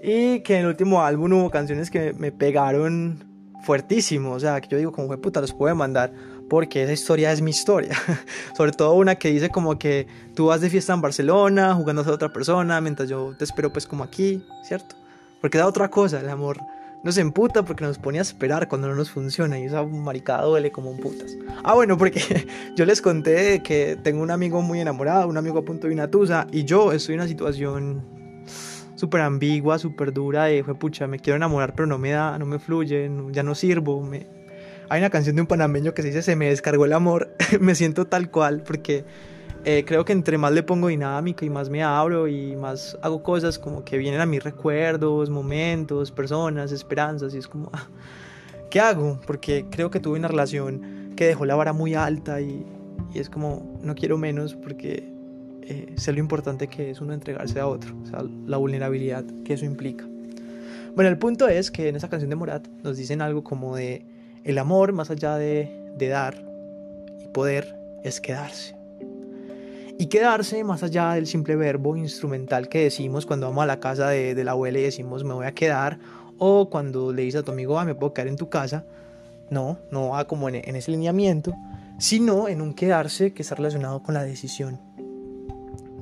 y 0.02 0.40
que 0.40 0.54
en 0.54 0.60
el 0.62 0.66
último 0.66 1.02
álbum 1.02 1.32
hubo 1.32 1.50
canciones 1.50 1.90
que 1.90 2.12
me 2.12 2.32
pegaron 2.32 3.24
fuertísimo. 3.62 4.32
O 4.32 4.40
sea, 4.40 4.60
que 4.60 4.68
yo 4.68 4.78
digo, 4.78 4.92
como 4.92 5.08
fue 5.08 5.18
puta, 5.18 5.40
los 5.40 5.52
puedo 5.52 5.74
mandar 5.74 6.12
porque 6.48 6.84
esa 6.84 6.92
historia 6.92 7.32
es 7.32 7.42
mi 7.42 7.50
historia. 7.50 7.96
Sobre 8.56 8.72
todo 8.72 8.94
una 8.94 9.16
que 9.16 9.28
dice 9.28 9.50
como 9.50 9.78
que 9.78 10.06
tú 10.34 10.46
vas 10.46 10.60
de 10.60 10.70
fiesta 10.70 10.94
en 10.94 11.00
Barcelona 11.00 11.74
jugando 11.74 12.02
a 12.02 12.10
otra 12.10 12.32
persona 12.32 12.80
mientras 12.80 13.08
yo 13.08 13.34
te 13.36 13.44
espero 13.44 13.72
pues 13.72 13.86
como 13.86 14.04
aquí, 14.04 14.42
¿cierto? 14.62 14.96
Porque 15.40 15.58
da 15.58 15.66
otra 15.66 15.90
cosa, 15.90 16.20
el 16.20 16.28
amor 16.28 16.58
nos 17.02 17.18
emputa 17.18 17.64
porque 17.64 17.84
nos 17.84 17.98
pone 17.98 18.18
a 18.18 18.22
esperar 18.22 18.68
cuando 18.68 18.88
no 18.88 18.94
nos 18.94 19.10
funciona 19.10 19.58
y 19.58 19.64
esa 19.64 19.82
maricada 19.84 20.42
duele 20.42 20.72
como 20.72 20.90
un 20.90 20.98
putas. 20.98 21.36
Ah, 21.62 21.74
bueno, 21.74 21.96
porque 21.96 22.46
yo 22.76 22.84
les 22.84 23.00
conté 23.02 23.62
que 23.62 23.96
tengo 24.02 24.22
un 24.22 24.30
amigo 24.30 24.62
muy 24.62 24.80
enamorado, 24.80 25.28
un 25.28 25.36
amigo 25.36 25.58
a 25.58 25.64
punto 25.64 25.86
de 25.86 25.94
una 25.94 26.10
tusa 26.10 26.46
y 26.50 26.64
yo 26.64 26.92
estoy 26.92 27.14
en 27.14 27.20
una 27.20 27.28
situación 27.28 28.15
súper 28.96 29.20
ambigua, 29.20 29.78
súper 29.78 30.12
dura 30.12 30.46
de, 30.46 30.64
pucha, 30.64 31.06
me 31.06 31.20
quiero 31.20 31.36
enamorar 31.36 31.74
pero 31.74 31.86
no 31.86 31.98
me 31.98 32.10
da, 32.10 32.38
no 32.38 32.46
me 32.46 32.58
fluye, 32.58 33.08
ya 33.30 33.42
no 33.42 33.54
sirvo. 33.54 34.02
Me... 34.02 34.26
Hay 34.88 35.00
una 35.00 35.10
canción 35.10 35.36
de 35.36 35.42
un 35.42 35.46
panameño 35.46 35.94
que 35.94 36.02
se 36.02 36.08
dice, 36.08 36.22
se 36.22 36.34
me 36.34 36.48
descargó 36.48 36.84
el 36.84 36.92
amor, 36.92 37.36
me 37.60 37.74
siento 37.74 38.06
tal 38.06 38.30
cual 38.30 38.62
porque 38.62 39.04
eh, 39.64 39.84
creo 39.86 40.04
que 40.04 40.12
entre 40.12 40.38
más 40.38 40.52
le 40.52 40.62
pongo 40.62 40.88
dinámica 40.88 41.44
y 41.44 41.50
más 41.50 41.70
me 41.70 41.82
abro 41.82 42.26
y 42.28 42.56
más 42.56 42.96
hago 43.02 43.22
cosas 43.22 43.58
como 43.58 43.84
que 43.84 43.98
vienen 43.98 44.20
a 44.20 44.26
mis 44.26 44.42
recuerdos, 44.42 45.28
momentos, 45.30 46.10
personas, 46.10 46.72
esperanzas 46.72 47.34
y 47.34 47.38
es 47.38 47.48
como, 47.48 47.70
ah, 47.72 47.86
¿qué 48.70 48.80
hago? 48.80 49.20
Porque 49.26 49.66
creo 49.70 49.90
que 49.90 50.00
tuve 50.00 50.18
una 50.18 50.28
relación 50.28 51.12
que 51.16 51.26
dejó 51.26 51.46
la 51.46 51.54
vara 51.54 51.72
muy 51.72 51.94
alta 51.94 52.40
y 52.40 52.64
es 53.14 53.28
como, 53.28 53.78
no 53.82 53.94
quiero 53.94 54.18
menos 54.18 54.54
porque 54.54 55.15
eh, 55.68 55.94
sé 55.96 56.12
lo 56.12 56.20
importante 56.20 56.68
que 56.68 56.90
es 56.90 57.00
uno 57.00 57.12
entregarse 57.12 57.58
a 57.58 57.66
otro, 57.66 57.96
o 58.02 58.06
sea, 58.06 58.24
la 58.46 58.56
vulnerabilidad 58.56 59.24
que 59.44 59.54
eso 59.54 59.64
implica. 59.64 60.04
Bueno, 60.94 61.10
el 61.10 61.18
punto 61.18 61.48
es 61.48 61.70
que 61.70 61.88
en 61.88 61.96
esa 61.96 62.08
canción 62.08 62.30
de 62.30 62.36
Morat 62.36 62.66
nos 62.82 62.96
dicen 62.96 63.20
algo 63.20 63.42
como 63.42 63.74
de 63.76 64.06
el 64.44 64.58
amor, 64.58 64.92
más 64.92 65.10
allá 65.10 65.36
de, 65.36 65.68
de 65.96 66.08
dar 66.08 66.36
y 67.22 67.28
poder, 67.28 67.76
es 68.04 68.20
quedarse. 68.20 68.76
Y 69.98 70.06
quedarse 70.06 70.62
más 70.62 70.82
allá 70.82 71.12
del 71.12 71.26
simple 71.26 71.56
verbo 71.56 71.96
instrumental 71.96 72.68
que 72.68 72.84
decimos 72.84 73.26
cuando 73.26 73.48
vamos 73.48 73.64
a 73.64 73.66
la 73.66 73.80
casa 73.80 74.08
de, 74.08 74.34
de 74.34 74.44
la 74.44 74.52
abuela 74.52 74.78
y 74.78 74.82
decimos 74.82 75.24
me 75.24 75.34
voy 75.34 75.46
a 75.46 75.52
quedar, 75.52 75.98
o 76.38 76.70
cuando 76.70 77.12
le 77.12 77.22
dices 77.22 77.40
a 77.40 77.44
tu 77.44 77.50
amigo, 77.50 77.78
ah, 77.80 77.84
me 77.84 77.94
puedo 77.94 78.14
quedar 78.14 78.28
en 78.28 78.36
tu 78.36 78.48
casa. 78.48 78.84
No, 79.50 79.78
no 79.90 80.10
va 80.10 80.26
como 80.26 80.48
en, 80.48 80.56
en 80.56 80.76
ese 80.76 80.92
lineamiento, 80.92 81.54
sino 81.98 82.48
en 82.48 82.60
un 82.60 82.72
quedarse 82.72 83.32
que 83.32 83.42
está 83.42 83.56
relacionado 83.56 84.02
con 84.02 84.14
la 84.14 84.22
decisión 84.22 84.85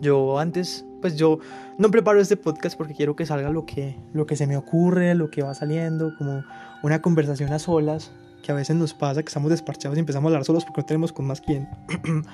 yo 0.05 0.39
antes, 0.39 0.85
pues 1.01 1.17
yo 1.17 1.39
no 1.79 1.91
preparo 1.91 2.21
este 2.21 2.37
podcast 2.37 2.77
porque 2.77 2.95
quiero 2.95 3.17
que 3.17 3.27
salga 3.27 3.51
lo 3.51 3.67
que, 3.67 3.97
lo 4.13 4.27
que 4.27 4.37
se 4.37 4.47
me 4.47 4.57
ocurre, 4.57 5.15
lo 5.15 5.31
que 5.31 5.43
va 5.43 5.55
saliendo, 5.55 6.15
como 6.17 6.45
una 6.83 7.03
conversación 7.03 7.53
a 7.53 7.59
solas, 7.59 8.13
que 8.43 8.53
a 8.53 8.55
veces 8.55 8.77
nos 8.77 8.95
pasa 8.95 9.23
que 9.23 9.29
estamos 9.29 9.51
desparchados 9.51 9.97
y 9.97 10.01
empezamos 10.01 10.29
a 10.29 10.35
hablar 10.35 10.45
solos 10.45 10.65
porque 10.65 10.83
no 10.83 10.87
tenemos 10.87 11.13
con 11.13 11.27
más 11.27 11.41
quién. 11.41 11.69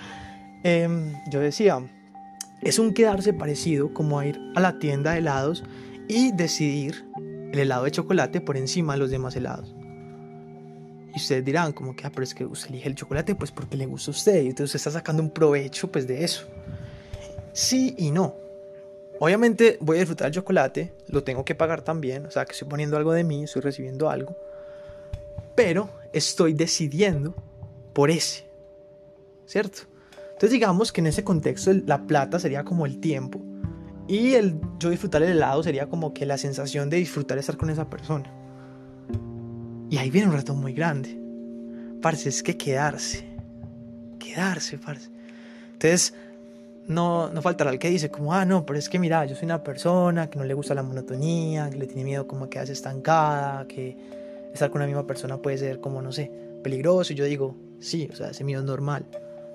Em, 0.63 1.15
yo 1.31 1.41
decía, 1.41 1.79
es 2.61 2.79
un 2.79 2.93
quedarse 2.93 3.33
parecido 3.33 3.95
como 3.95 4.19
a 4.19 4.27
ir 4.27 4.39
a 4.55 4.61
la 4.61 4.79
tienda 4.79 5.13
de 5.13 5.21
helados 5.21 5.65
y 6.07 6.33
decidir 6.33 7.07
el 7.51 7.59
helado 7.59 7.85
de 7.85 7.93
chocolate 7.93 8.43
por 8.43 8.59
encima 8.59 8.93
de 8.93 8.99
los 8.99 9.11
demás 9.11 9.35
helados. 9.37 9.75
Y 11.15 11.17
ustedes 11.17 11.45
dirán, 11.45 11.73
como 11.73 11.97
que, 11.97 12.07
ah, 12.07 12.11
pero 12.11 12.25
es 12.25 12.35
que 12.35 12.45
usted 12.45 12.69
elige 12.69 12.89
el 12.89 12.95
chocolate 12.95 13.35
pues 13.35 13.51
porque 13.51 13.79
le 13.79 13.87
gusta 13.87 14.11
a 14.11 14.13
usted 14.13 14.43
y 14.43 14.49
entonces 14.49 14.75
está 14.75 14.91
sacando 14.91 15.23
un 15.23 15.31
provecho 15.31 15.91
pues 15.91 16.07
de 16.07 16.25
eso. 16.25 16.47
Sí 17.53 17.95
y 17.99 18.11
no. 18.11 18.35
Obviamente 19.19 19.77
voy 19.81 19.99
a 19.99 20.01
disfrutar 20.01 20.29
el 20.29 20.35
chocolate, 20.35 20.95
lo 21.09 21.23
tengo 21.23 21.45
que 21.45 21.55
pagar 21.55 21.83
también, 21.83 22.25
o 22.25 22.31
sea 22.31 22.47
que 22.47 22.53
estoy 22.53 22.69
poniendo 22.69 22.97
algo 22.97 23.13
de 23.13 23.23
mí, 23.23 23.45
estoy 23.45 23.61
recibiendo 23.61 24.09
algo, 24.09 24.35
pero 25.55 25.91
estoy 26.13 26.55
decidiendo 26.55 27.35
por 27.93 28.11
ese, 28.11 28.47
¿cierto? 29.45 29.83
Entonces 30.33 30.53
digamos 30.53 30.91
que 30.91 31.03
en 31.03 31.09
ese 31.09 31.23
contexto 31.23 31.71
la 31.85 32.07
plata 32.07 32.39
sería 32.39 32.65
como 32.65 32.87
el 32.87 32.99
tiempo 32.99 33.43
y 34.09 34.35
el 34.35 34.59
yo 34.79 34.91
disfrutar 34.91 35.23
el 35.23 35.33
helado 35.33 35.63
sería 35.63 35.87
como 35.87 36.15
que 36.15 36.25
la 36.27 36.39
sensación 36.39 36.89
de 36.89 36.97
disfrutar 36.97 37.37
estar 37.37 37.57
con 37.57 37.69
esa 37.69 37.91
persona. 37.91 38.33
Y 39.91 39.99
ahí 39.99 40.11
viene 40.11 40.29
un 40.29 40.35
reto 40.35 40.55
muy 40.55 40.73
grande. 40.73 41.17
Parce, 42.01 42.29
es 42.29 42.43
que 42.43 42.57
quedarse. 42.57 43.25
Quedarse, 44.19 44.79
parce. 44.79 45.11
Entonces, 45.75 46.15
no, 46.91 47.31
no 47.31 47.41
faltará 47.41 47.71
el 47.71 47.79
que 47.79 47.89
dice 47.89 48.11
como, 48.11 48.35
ah, 48.35 48.45
no, 48.45 48.67
pero 48.67 48.77
es 48.77 48.89
que 48.89 48.99
mira, 48.99 49.25
yo 49.25 49.37
soy 49.37 49.47
una 49.47 49.63
persona 49.63 50.29
que 50.29 50.39
no 50.39 50.45
le 50.45 50.55
gusta 50.55 50.75
la 50.75 50.83
monotonía, 50.83 51.71
que 51.71 51.79
le 51.79 51.87
tiene 51.87 52.03
miedo 52.03 52.27
como 52.27 52.47
a 52.47 52.51
quedarse 52.51 52.73
estancada, 52.73 53.65
que 53.69 53.97
estar 54.53 54.71
con 54.71 54.81
la 54.81 54.89
misma 54.89 55.07
persona 55.07 55.37
puede 55.37 55.57
ser 55.57 55.81
como, 55.81 56.03
no 56.03 56.11
sé, 56.11 56.33
peligroso. 56.65 57.13
Y 57.13 57.17
yo 57.17 57.25
digo, 57.25 57.55
sí, 57.79 58.09
o 58.13 58.17
sea, 58.17 58.31
ese 58.31 58.43
miedo 58.43 58.61
es 58.61 58.67
normal. 58.67 59.07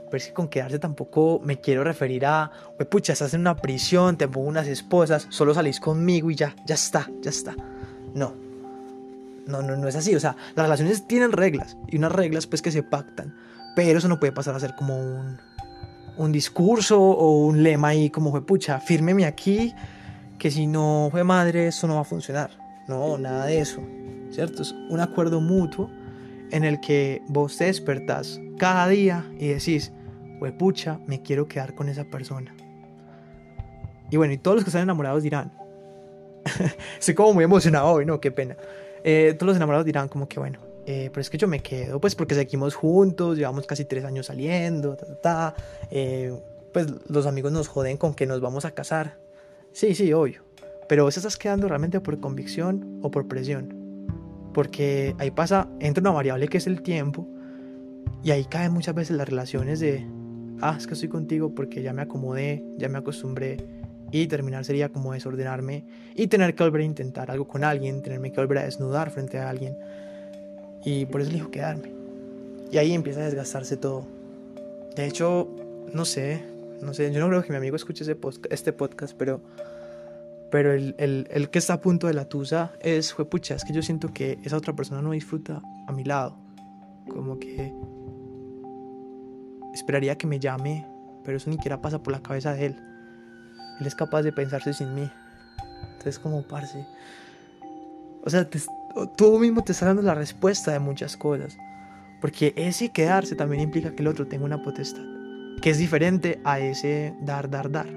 Pero 0.05 0.17
es 0.17 0.27
que 0.27 0.33
con 0.33 0.47
quedarse 0.47 0.79
tampoco 0.79 1.41
me 1.43 1.59
quiero 1.59 1.83
referir 1.83 2.25
a, 2.25 2.51
pues 2.77 2.87
pucha, 2.87 3.11
estás 3.11 3.33
en 3.33 3.41
una 3.41 3.57
prisión, 3.57 4.17
te 4.17 4.29
pongo 4.29 4.47
unas 4.47 4.67
esposas, 4.67 5.27
solo 5.29 5.53
salís 5.53 5.81
conmigo 5.81 6.31
y 6.31 6.35
ya, 6.35 6.55
ya 6.65 6.75
está, 6.75 7.09
ya 7.21 7.31
está. 7.31 7.53
No. 8.13 8.33
No, 9.45 9.61
no, 9.61 9.75
no 9.75 9.87
es 9.89 9.95
así. 9.97 10.15
O 10.15 10.21
sea, 10.21 10.37
las 10.55 10.65
relaciones 10.65 11.05
tienen 11.05 11.33
reglas 11.33 11.75
y 11.89 11.97
unas 11.97 12.13
reglas 12.13 12.47
pues 12.47 12.61
que 12.61 12.71
se 12.71 12.81
pactan. 12.81 13.35
Pero 13.75 13.97
eso 13.99 14.07
no 14.07 14.21
puede 14.21 14.31
pasar 14.31 14.55
a 14.55 14.59
ser 14.61 14.73
como 14.75 14.97
un, 14.97 15.37
un 16.17 16.31
discurso 16.31 17.01
o 17.01 17.45
un 17.45 17.63
lema 17.63 17.89
ahí 17.89 18.09
como 18.09 18.31
fue 18.31 18.45
pucha, 18.45 18.79
fírmeme 18.79 19.25
aquí, 19.25 19.73
que 20.37 20.51
si 20.51 20.67
no 20.67 21.09
fue 21.11 21.23
madre, 21.23 21.67
eso 21.67 21.87
no 21.87 21.95
va 21.95 22.01
a 22.01 22.05
funcionar. 22.05 22.51
No, 22.87 23.17
nada 23.17 23.45
de 23.45 23.59
eso. 23.59 23.81
¿Cierto? 24.31 24.63
Es 24.63 24.73
un 24.89 24.99
acuerdo 24.99 25.39
mutuo 25.39 25.89
en 26.51 26.63
el 26.63 26.79
que 26.79 27.21
vos 27.27 27.57
te 27.57 27.65
despertás 27.65 28.39
cada 28.57 28.87
día 28.87 29.25
y 29.39 29.47
decís, 29.47 29.91
pucha, 30.51 30.99
me 31.07 31.21
quiero 31.21 31.47
quedar 31.47 31.73
con 31.75 31.89
esa 31.89 32.03
persona. 32.05 32.55
Y 34.11 34.17
bueno, 34.17 34.33
y 34.33 34.37
todos 34.37 34.55
los 34.55 34.63
que 34.63 34.69
están 34.69 34.83
enamorados 34.83 35.23
dirán, 35.23 35.51
estoy 36.99 37.15
como 37.15 37.33
muy 37.33 37.43
emocionado 37.43 37.87
hoy, 37.87 38.05
¿no? 38.05 38.19
Qué 38.19 38.31
pena. 38.31 38.55
Eh, 39.03 39.35
todos 39.37 39.47
los 39.47 39.57
enamorados 39.57 39.85
dirán 39.85 40.07
como 40.07 40.27
que, 40.27 40.39
bueno, 40.39 40.59
eh, 40.85 41.09
pero 41.11 41.21
es 41.21 41.29
que 41.29 41.37
yo 41.37 41.47
me 41.47 41.59
quedo, 41.59 41.99
pues 41.99 42.15
porque 42.15 42.35
seguimos 42.35 42.75
juntos, 42.75 43.37
llevamos 43.37 43.65
casi 43.65 43.85
tres 43.85 44.05
años 44.05 44.27
saliendo, 44.27 44.95
ta, 44.95 45.05
ta, 45.05 45.15
ta. 45.15 45.55
Eh, 45.91 46.37
pues 46.73 46.87
los 47.07 47.25
amigos 47.25 47.51
nos 47.51 47.67
joden 47.67 47.97
con 47.97 48.13
que 48.13 48.25
nos 48.25 48.41
vamos 48.41 48.65
a 48.65 48.71
casar. 48.71 49.17
Sí, 49.71 49.95
sí, 49.95 50.11
obvio. 50.13 50.43
Pero 50.87 51.03
vos 51.03 51.17
estás 51.17 51.37
quedando 51.37 51.67
realmente 51.67 51.99
por 51.99 52.19
convicción 52.19 52.99
o 53.01 53.11
por 53.11 53.27
presión. 53.27 53.73
Porque 54.53 55.15
ahí 55.17 55.31
pasa, 55.31 55.67
entra 55.79 56.01
una 56.01 56.11
variable 56.11 56.47
que 56.47 56.57
es 56.57 56.67
el 56.67 56.81
tiempo, 56.81 57.27
y 58.23 58.31
ahí 58.31 58.45
caen 58.45 58.73
muchas 58.73 58.95
veces 58.95 59.17
las 59.17 59.27
relaciones 59.27 59.79
de, 59.79 60.05
ah, 60.61 60.75
es 60.77 60.87
que 60.87 60.93
estoy 60.93 61.09
contigo 61.09 61.53
porque 61.53 61.81
ya 61.81 61.93
me 61.93 62.01
acomodé, 62.01 62.63
ya 62.77 62.89
me 62.89 62.97
acostumbré, 62.97 63.57
y 64.11 64.27
terminar 64.27 64.65
sería 64.65 64.89
como 64.89 65.13
desordenarme 65.13 65.85
y 66.15 66.27
tener 66.27 66.55
que 66.55 66.63
volver 66.63 66.81
a 66.81 66.85
intentar 66.85 67.29
algo 67.29 67.47
con 67.47 67.63
alguien, 67.63 68.01
tenerme 68.01 68.31
que 68.31 68.39
volver 68.39 68.59
a 68.59 68.63
desnudar 68.63 69.11
frente 69.11 69.37
a 69.37 69.49
alguien. 69.49 69.77
Y 70.85 71.05
por 71.07 71.21
eso 71.21 71.31
elijo 71.31 71.51
quedarme. 71.51 71.91
Y 72.71 72.77
ahí 72.77 72.93
empieza 72.93 73.21
a 73.21 73.25
desgastarse 73.25 73.75
todo. 73.75 74.05
De 74.95 75.05
hecho, 75.05 75.49
no 75.91 76.05
sé, 76.05 76.45
no 76.81 76.93
sé, 76.93 77.11
yo 77.11 77.19
no 77.19 77.27
creo 77.27 77.43
que 77.43 77.49
mi 77.49 77.57
amigo 77.57 77.75
escuche 77.75 78.03
ese 78.03 78.17
este 78.49 78.71
podcast, 78.71 79.15
pero, 79.17 79.41
pero 80.51 80.73
el, 80.73 80.95
el, 80.97 81.27
el, 81.31 81.49
que 81.49 81.59
está 81.59 81.73
a 81.73 81.81
punto 81.81 82.07
de 82.07 82.13
la 82.13 82.29
tusa 82.29 82.73
es, 82.79 83.13
fue 83.13 83.25
pucha, 83.25 83.55
es 83.55 83.65
que 83.65 83.73
yo 83.73 83.81
siento 83.81 84.13
que 84.13 84.39
esa 84.43 84.55
otra 84.55 84.73
persona 84.73 85.01
no 85.01 85.11
disfruta 85.11 85.61
a 85.87 85.91
mi 85.91 86.03
lado. 86.03 86.37
Como 87.09 87.39
que 87.39 87.73
esperaría 89.73 90.17
que 90.17 90.27
me 90.27 90.39
llame, 90.39 90.87
pero 91.23 91.37
eso 91.37 91.49
ni 91.49 91.57
siquiera 91.57 91.81
pasa 91.81 92.01
por 92.01 92.13
la 92.13 92.21
cabeza 92.21 92.53
de 92.53 92.67
él. 92.67 92.75
Él 93.79 93.87
es 93.87 93.95
capaz 93.95 94.21
de 94.21 94.31
pensarse 94.31 94.73
sin 94.73 94.93
mí. 94.93 95.09
Entonces, 95.91 96.19
como 96.19 96.43
parce. 96.43 96.85
O 98.23 98.29
sea, 98.29 98.49
te, 98.49 98.59
tú 99.15 99.39
mismo 99.39 99.63
te 99.63 99.71
estás 99.71 99.87
dando 99.87 100.01
la 100.01 100.15
respuesta 100.15 100.71
de 100.71 100.79
muchas 100.79 101.17
cosas. 101.17 101.57
Porque 102.21 102.53
ese 102.55 102.89
quedarse 102.89 103.35
también 103.35 103.61
implica 103.61 103.91
que 103.91 104.01
el 104.01 104.07
otro 104.07 104.27
tenga 104.27 104.45
una 104.45 104.61
potestad. 104.61 105.03
Que 105.61 105.69
es 105.69 105.77
diferente 105.77 106.39
a 106.43 106.59
ese 106.59 107.13
dar, 107.21 107.49
dar, 107.49 107.69
dar. 107.69 107.87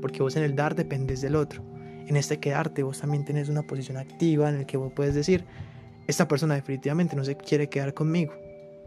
Porque 0.00 0.22
vos 0.22 0.36
en 0.36 0.44
el 0.44 0.54
dar 0.54 0.74
dependes 0.74 1.20
del 1.20 1.36
otro. 1.36 1.62
En 2.06 2.16
este 2.16 2.38
quedarte 2.38 2.82
vos 2.82 3.00
también 3.00 3.24
tenés 3.24 3.48
una 3.48 3.62
posición 3.62 3.96
activa 3.96 4.48
en 4.48 4.56
el 4.56 4.66
que 4.66 4.76
vos 4.76 4.92
puedes 4.94 5.14
decir, 5.14 5.44
esta 6.06 6.28
persona 6.28 6.54
definitivamente 6.54 7.16
no 7.16 7.24
se 7.24 7.36
quiere 7.36 7.68
quedar 7.68 7.92
conmigo. 7.94 8.32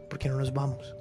Porque 0.10 0.30
no 0.30 0.38
nos 0.38 0.54
vamos. 0.54 0.96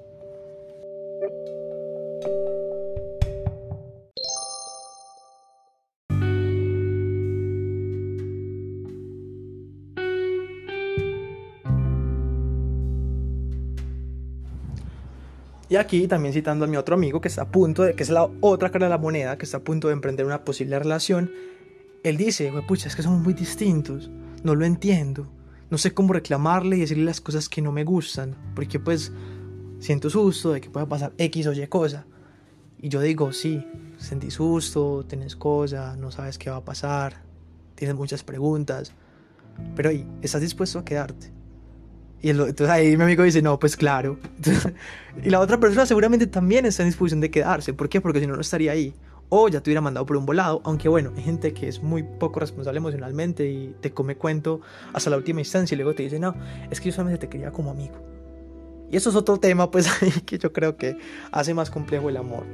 Y 15.69 15.77
aquí 15.77 16.09
también 16.09 16.33
citando 16.33 16.65
a 16.65 16.69
mi 16.69 16.77
otro 16.77 16.95
amigo 16.95 17.21
que 17.21 17.29
está 17.29 17.43
a 17.43 17.51
punto 17.51 17.83
de, 17.83 17.95
que 17.95 18.03
es 18.03 18.11
la 18.11 18.29
otra 18.41 18.71
cara 18.71 18.87
de 18.87 18.91
la 18.91 18.99
moneda, 18.99 19.37
que 19.37 19.45
está 19.45 19.59
a 19.59 19.65
punto 19.65 19.89
de 19.89 19.95
emprender 19.95 20.25
una 20.25 20.45
posible 20.45 20.79
relación, 20.79 21.31
él 22.03 22.17
dice, 22.17 22.51
pucha, 22.67 22.89
es 22.89 22.97
que 22.97 23.03
somos 23.03 23.21
muy 23.21 23.35
distintos, 23.35 24.11
no 24.43 24.55
lo 24.55 24.65
entiendo, 24.65 25.29
no 25.71 25.77
sé 25.77 25.93
cómo 25.93 26.15
reclamarle 26.15 26.77
y 26.77 26.81
decirle 26.81 27.05
las 27.05 27.21
cosas 27.21 27.49
que 27.49 27.61
no 27.61 27.73
me 27.73 27.85
gustan, 27.85 28.35
porque 28.55 28.81
pues 28.81 29.13
siento 29.79 30.09
susto 30.09 30.53
de 30.53 30.61
que 30.61 30.71
pueda 30.71 30.87
pasar 30.87 31.13
X 31.19 31.47
o 31.49 31.53
Y 31.53 31.67
cosa. 31.67 32.07
Y 32.81 32.89
yo 32.89 33.01
digo, 33.01 33.33
sí, 33.33 33.67
sentí 33.99 34.31
susto, 34.31 35.05
tienes 35.07 35.37
cosas, 35.37 35.99
no 35.99 36.11
sabes 36.11 36.39
qué 36.39 36.49
va 36.49 36.57
a 36.57 36.65
pasar, 36.65 37.23
tienes 37.75 37.97
muchas 37.97 38.23
preguntas, 38.23 38.93
pero 39.75 39.91
ahí, 39.91 40.07
¿estás 40.23 40.41
dispuesto 40.41 40.79
a 40.79 40.85
quedarte? 40.85 41.38
Y 42.21 42.31
entonces 42.31 42.69
ahí 42.69 42.97
mi 42.97 43.05
amigo 43.05 43.23
dice, 43.23 43.43
no, 43.43 43.59
pues 43.59 43.77
claro. 43.77 44.19
y 45.25 45.31
la 45.31 45.41
otra 45.41 45.59
persona 45.59 45.87
seguramente 45.87 46.27
también 46.27 46.67
está 46.67 46.83
en 46.83 46.89
disposición 46.89 47.21
de 47.21 47.31
quedarse. 47.31 47.73
¿Por 47.73 47.89
qué? 47.89 48.01
Porque 48.01 48.21
si 48.21 48.27
no, 48.27 48.35
no 48.35 48.41
estaría 48.41 48.73
ahí. 48.73 48.95
O 49.29 49.49
ya 49.49 49.61
te 49.61 49.69
hubiera 49.69 49.81
mandado 49.81 50.07
por 50.07 50.17
un 50.17 50.27
volado. 50.27 50.61
Aunque 50.65 50.89
bueno, 50.89 51.13
hay 51.17 51.23
gente 51.23 51.53
que 51.53 51.69
es 51.69 51.83
muy 51.83 52.03
poco 52.03 52.41
responsable 52.41 52.79
emocionalmente 52.79 53.49
y 53.49 53.75
te 53.81 53.93
come 53.93 54.17
cuento 54.17 54.61
hasta 54.93 55.11
la 55.11 55.17
última 55.17 55.41
instancia 55.41 55.75
y 55.75 55.79
luego 55.79 55.95
te 55.95 56.03
dice, 56.03 56.19
no, 56.19 56.35
es 56.71 56.81
que 56.81 56.87
yo 56.87 56.93
solamente 56.93 57.27
te 57.27 57.29
quería 57.29 57.53
como 57.53 57.71
amigo. 57.71 57.95
Y 58.91 58.97
eso 58.97 59.11
es 59.11 59.17
otro 59.17 59.39
tema, 59.39 59.71
pues, 59.71 59.89
que 60.27 60.39
yo 60.39 60.53
creo 60.53 60.77
que 60.77 60.97
hace 61.31 61.55
más 61.55 61.71
complejo 61.71 62.09
el 62.09 62.17
amor. 62.17 62.45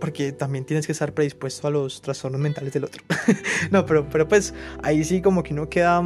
Porque 0.00 0.32
también 0.32 0.66
tienes 0.66 0.86
que 0.86 0.92
estar 0.92 1.14
predispuesto 1.14 1.66
a 1.66 1.70
los 1.70 2.02
trastornos 2.02 2.40
mentales 2.40 2.72
del 2.74 2.84
otro. 2.84 3.02
no, 3.70 3.86
pero, 3.86 4.06
pero 4.10 4.28
pues 4.28 4.52
ahí 4.82 5.02
sí 5.02 5.22
como 5.22 5.42
que 5.42 5.54
uno 5.54 5.68
queda 5.70 6.02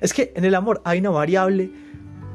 es 0.00 0.12
que 0.12 0.32
en 0.36 0.44
el 0.44 0.54
amor 0.54 0.80
hay 0.84 0.98
una 0.98 1.10
variable 1.10 1.70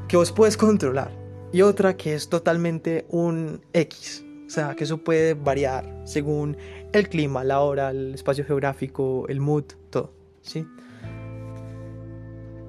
que 0.08 0.16
vos 0.16 0.32
puedes 0.32 0.56
controlar 0.56 1.10
y 1.52 1.62
otra 1.62 1.96
que 1.96 2.14
es 2.14 2.28
totalmente 2.28 3.06
un 3.08 3.60
X. 3.72 4.24
O 4.46 4.50
sea, 4.50 4.74
que 4.74 4.84
eso 4.84 4.98
puede 4.98 5.34
variar 5.34 6.02
según 6.04 6.56
el 6.92 7.08
clima, 7.08 7.44
la 7.44 7.60
hora, 7.60 7.90
el 7.90 8.14
espacio 8.14 8.44
geográfico, 8.44 9.26
el 9.28 9.40
mood, 9.40 9.64
todo. 9.90 10.12
¿Sí? 10.40 10.66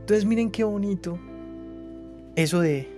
Entonces 0.02 0.26
miren 0.26 0.52
qué 0.52 0.64
bonito 0.64 1.18
eso 2.36 2.60
de, 2.60 2.90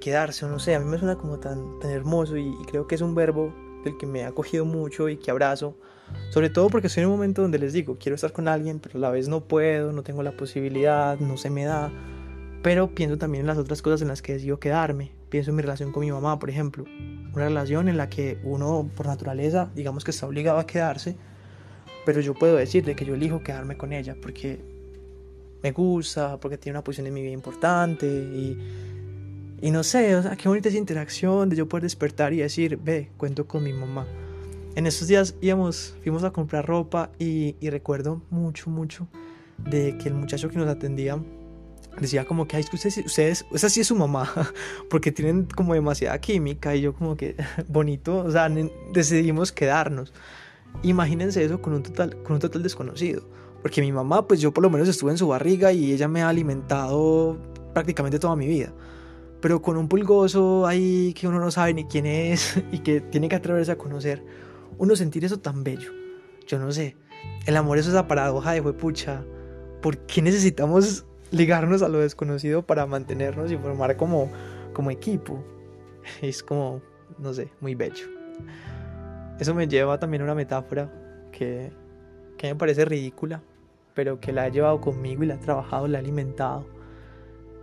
quedarse, 0.00 0.44
o 0.44 0.48
no 0.48 0.58
sé, 0.58 0.74
a 0.74 0.80
mí 0.80 0.84
me 0.84 0.98
suena 0.98 1.16
como 1.16 1.38
tan, 1.38 1.78
tan 1.80 1.90
hermoso 1.90 2.36
y, 2.36 2.46
y 2.46 2.64
creo 2.66 2.86
que 2.86 2.94
es 2.94 3.00
un 3.00 3.14
verbo 3.14 3.54
del 3.84 3.96
que 3.96 4.06
me 4.06 4.24
ha 4.24 4.32
cogido 4.32 4.64
mucho 4.64 5.08
y 5.08 5.16
que 5.16 5.30
abrazo 5.30 5.76
sobre 6.30 6.50
todo 6.50 6.68
porque 6.68 6.88
estoy 6.88 7.02
en 7.02 7.08
un 7.08 7.14
momento 7.14 7.42
donde 7.42 7.58
les 7.58 7.72
digo, 7.72 7.96
quiero 7.98 8.14
estar 8.14 8.32
con 8.32 8.48
alguien, 8.48 8.80
pero 8.80 8.98
a 8.98 9.00
la 9.00 9.10
vez 9.10 9.28
no 9.28 9.44
puedo, 9.44 9.92
no 9.92 10.02
tengo 10.02 10.22
la 10.22 10.32
posibilidad, 10.32 11.18
no 11.18 11.36
se 11.36 11.50
me 11.50 11.64
da. 11.64 11.90
Pero 12.62 12.94
pienso 12.94 13.16
también 13.18 13.42
en 13.42 13.46
las 13.46 13.58
otras 13.58 13.82
cosas 13.82 14.02
en 14.02 14.08
las 14.08 14.20
que 14.20 14.34
decido 14.34 14.60
quedarme. 14.60 15.12
Pienso 15.30 15.50
en 15.50 15.56
mi 15.56 15.62
relación 15.62 15.92
con 15.92 16.02
mi 16.02 16.10
mamá, 16.10 16.38
por 16.38 16.50
ejemplo. 16.50 16.84
Una 17.34 17.44
relación 17.44 17.88
en 17.88 17.96
la 17.96 18.08
que 18.08 18.38
uno, 18.42 18.90
por 18.96 19.06
naturaleza, 19.06 19.70
digamos 19.74 20.04
que 20.04 20.10
está 20.10 20.26
obligado 20.26 20.58
a 20.58 20.66
quedarse. 20.66 21.16
Pero 22.04 22.20
yo 22.20 22.34
puedo 22.34 22.56
decirle 22.56 22.94
que 22.94 23.04
yo 23.04 23.14
elijo 23.14 23.42
quedarme 23.42 23.76
con 23.76 23.92
ella 23.92 24.16
porque 24.20 24.60
me 25.62 25.72
gusta, 25.72 26.38
porque 26.38 26.58
tiene 26.58 26.78
una 26.78 26.84
posición 26.84 27.06
en 27.06 27.14
mi 27.14 27.22
vida 27.22 27.32
importante 27.32 28.06
y, 28.06 28.58
y 29.60 29.70
no 29.70 29.82
sé, 29.82 30.14
o 30.16 30.22
sea, 30.22 30.36
qué 30.36 30.48
bonita 30.48 30.68
esa 30.68 30.78
interacción 30.78 31.48
de 31.48 31.56
yo 31.56 31.68
poder 31.68 31.82
despertar 31.82 32.32
y 32.32 32.38
decir, 32.38 32.78
ve, 32.82 33.10
cuento 33.16 33.46
con 33.46 33.64
mi 33.64 33.72
mamá. 33.72 34.06
En 34.78 34.86
esos 34.86 35.08
días 35.08 35.34
íbamos, 35.40 35.96
fuimos 36.04 36.22
a 36.22 36.30
comprar 36.30 36.64
ropa 36.64 37.10
y, 37.18 37.56
recuerdo 37.68 38.22
mucho, 38.30 38.70
mucho 38.70 39.08
de 39.68 39.98
que 39.98 40.08
el 40.08 40.14
muchacho 40.14 40.48
que 40.50 40.56
nos 40.56 40.68
atendía 40.68 41.18
decía 42.00 42.24
como 42.24 42.46
que, 42.46 42.54
Ay, 42.54 42.62
es 42.62 42.70
que 42.70 42.76
ustedes, 42.76 42.98
ustedes, 42.98 43.44
esa 43.52 43.70
sí 43.70 43.80
es 43.80 43.88
su 43.88 43.96
mamá, 43.96 44.32
porque 44.88 45.10
tienen 45.10 45.46
como 45.46 45.74
demasiada 45.74 46.20
química 46.20 46.76
y 46.76 46.82
yo 46.82 46.94
como 46.94 47.16
que 47.16 47.34
bonito, 47.68 48.18
o 48.18 48.30
sea, 48.30 48.48
decidimos 48.92 49.50
quedarnos. 49.50 50.12
Imagínense 50.84 51.44
eso 51.44 51.60
con 51.60 51.72
un 51.72 51.82
total, 51.82 52.22
con 52.22 52.34
un 52.34 52.38
total 52.38 52.62
desconocido, 52.62 53.28
porque 53.62 53.80
mi 53.80 53.90
mamá, 53.90 54.28
pues 54.28 54.40
yo 54.40 54.54
por 54.54 54.62
lo 54.62 54.70
menos 54.70 54.86
estuve 54.86 55.10
en 55.10 55.18
su 55.18 55.26
barriga 55.26 55.72
y 55.72 55.90
ella 55.90 56.06
me 56.06 56.22
ha 56.22 56.28
alimentado 56.28 57.36
prácticamente 57.74 58.20
toda 58.20 58.36
mi 58.36 58.46
vida. 58.46 58.72
Pero 59.40 59.60
con 59.60 59.76
un 59.76 59.88
pulgoso 59.88 60.68
ahí 60.68 61.14
que 61.14 61.26
uno 61.26 61.40
no 61.40 61.50
sabe 61.50 61.74
ni 61.74 61.84
quién 61.86 62.06
es 62.06 62.62
y 62.70 62.78
que 62.78 63.00
tiene 63.00 63.28
que 63.28 63.34
atreverse 63.34 63.72
a 63.72 63.76
conocer, 63.76 64.22
uno 64.78 64.96
sentir 64.96 65.24
eso 65.24 65.38
tan 65.38 65.64
bello. 65.64 65.92
Yo 66.46 66.58
no 66.58 66.72
sé. 66.72 66.96
El 67.46 67.56
amor 67.56 67.78
es 67.78 67.86
esa 67.86 68.08
paradoja 68.08 68.52
de 68.52 68.62
pucha. 68.62 69.24
¿Por 69.82 69.98
qué 70.06 70.22
necesitamos 70.22 71.04
ligarnos 71.30 71.82
a 71.82 71.88
lo 71.88 71.98
desconocido 71.98 72.62
para 72.62 72.86
mantenernos 72.86 73.50
y 73.52 73.56
formar 73.56 73.96
como, 73.96 74.30
como 74.72 74.90
equipo. 74.90 75.42
Es 76.22 76.42
como, 76.42 76.80
no 77.18 77.34
sé, 77.34 77.50
muy 77.60 77.74
bello. 77.74 78.06
Eso 79.38 79.54
me 79.54 79.68
lleva 79.68 79.98
también 79.98 80.22
a 80.22 80.24
una 80.24 80.34
metáfora 80.34 80.90
que, 81.32 81.70
que 82.38 82.46
me 82.48 82.54
parece 82.54 82.86
ridícula, 82.86 83.42
pero 83.92 84.18
que 84.18 84.32
la 84.32 84.46
he 84.46 84.50
llevado 84.50 84.80
conmigo 84.80 85.22
y 85.22 85.26
la 85.26 85.34
he 85.34 85.38
trabajado, 85.38 85.86
la 85.86 85.98
he 85.98 86.00
alimentado. 86.00 86.66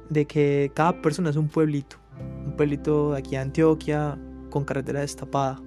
De 0.10 0.26
que 0.26 0.72
cada 0.76 1.02
persona 1.02 1.32
es 1.32 1.38
un 1.38 1.48
pueblito. 1.48 1.98
Un 2.46 2.56
pueblito 2.56 3.14
de 3.14 3.20
aquí 3.20 3.36
a 3.36 3.42
Antioquia 3.42 4.20
con 4.52 4.64
carretera 4.64 5.00
destapada. 5.00 5.60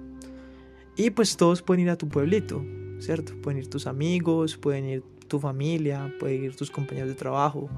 Y 0.99 1.11
pues 1.11 1.37
todos 1.37 1.61
pueden 1.61 1.85
ir 1.85 1.89
a 1.91 1.95
tu 1.95 2.09
pueblito, 2.09 2.61
¿cierto? 2.99 3.31
Pueden 3.41 3.59
ir 3.61 3.69
tus 3.69 3.87
amigos, 3.87 4.57
pueden 4.57 4.83
ir 4.83 5.03
tu 5.29 5.39
familia, 5.39 6.13
pueden 6.19 6.43
ir 6.43 6.57
tus 6.57 6.69
compañeros 6.69 7.07
de 7.07 7.15
trabajo. 7.15 7.69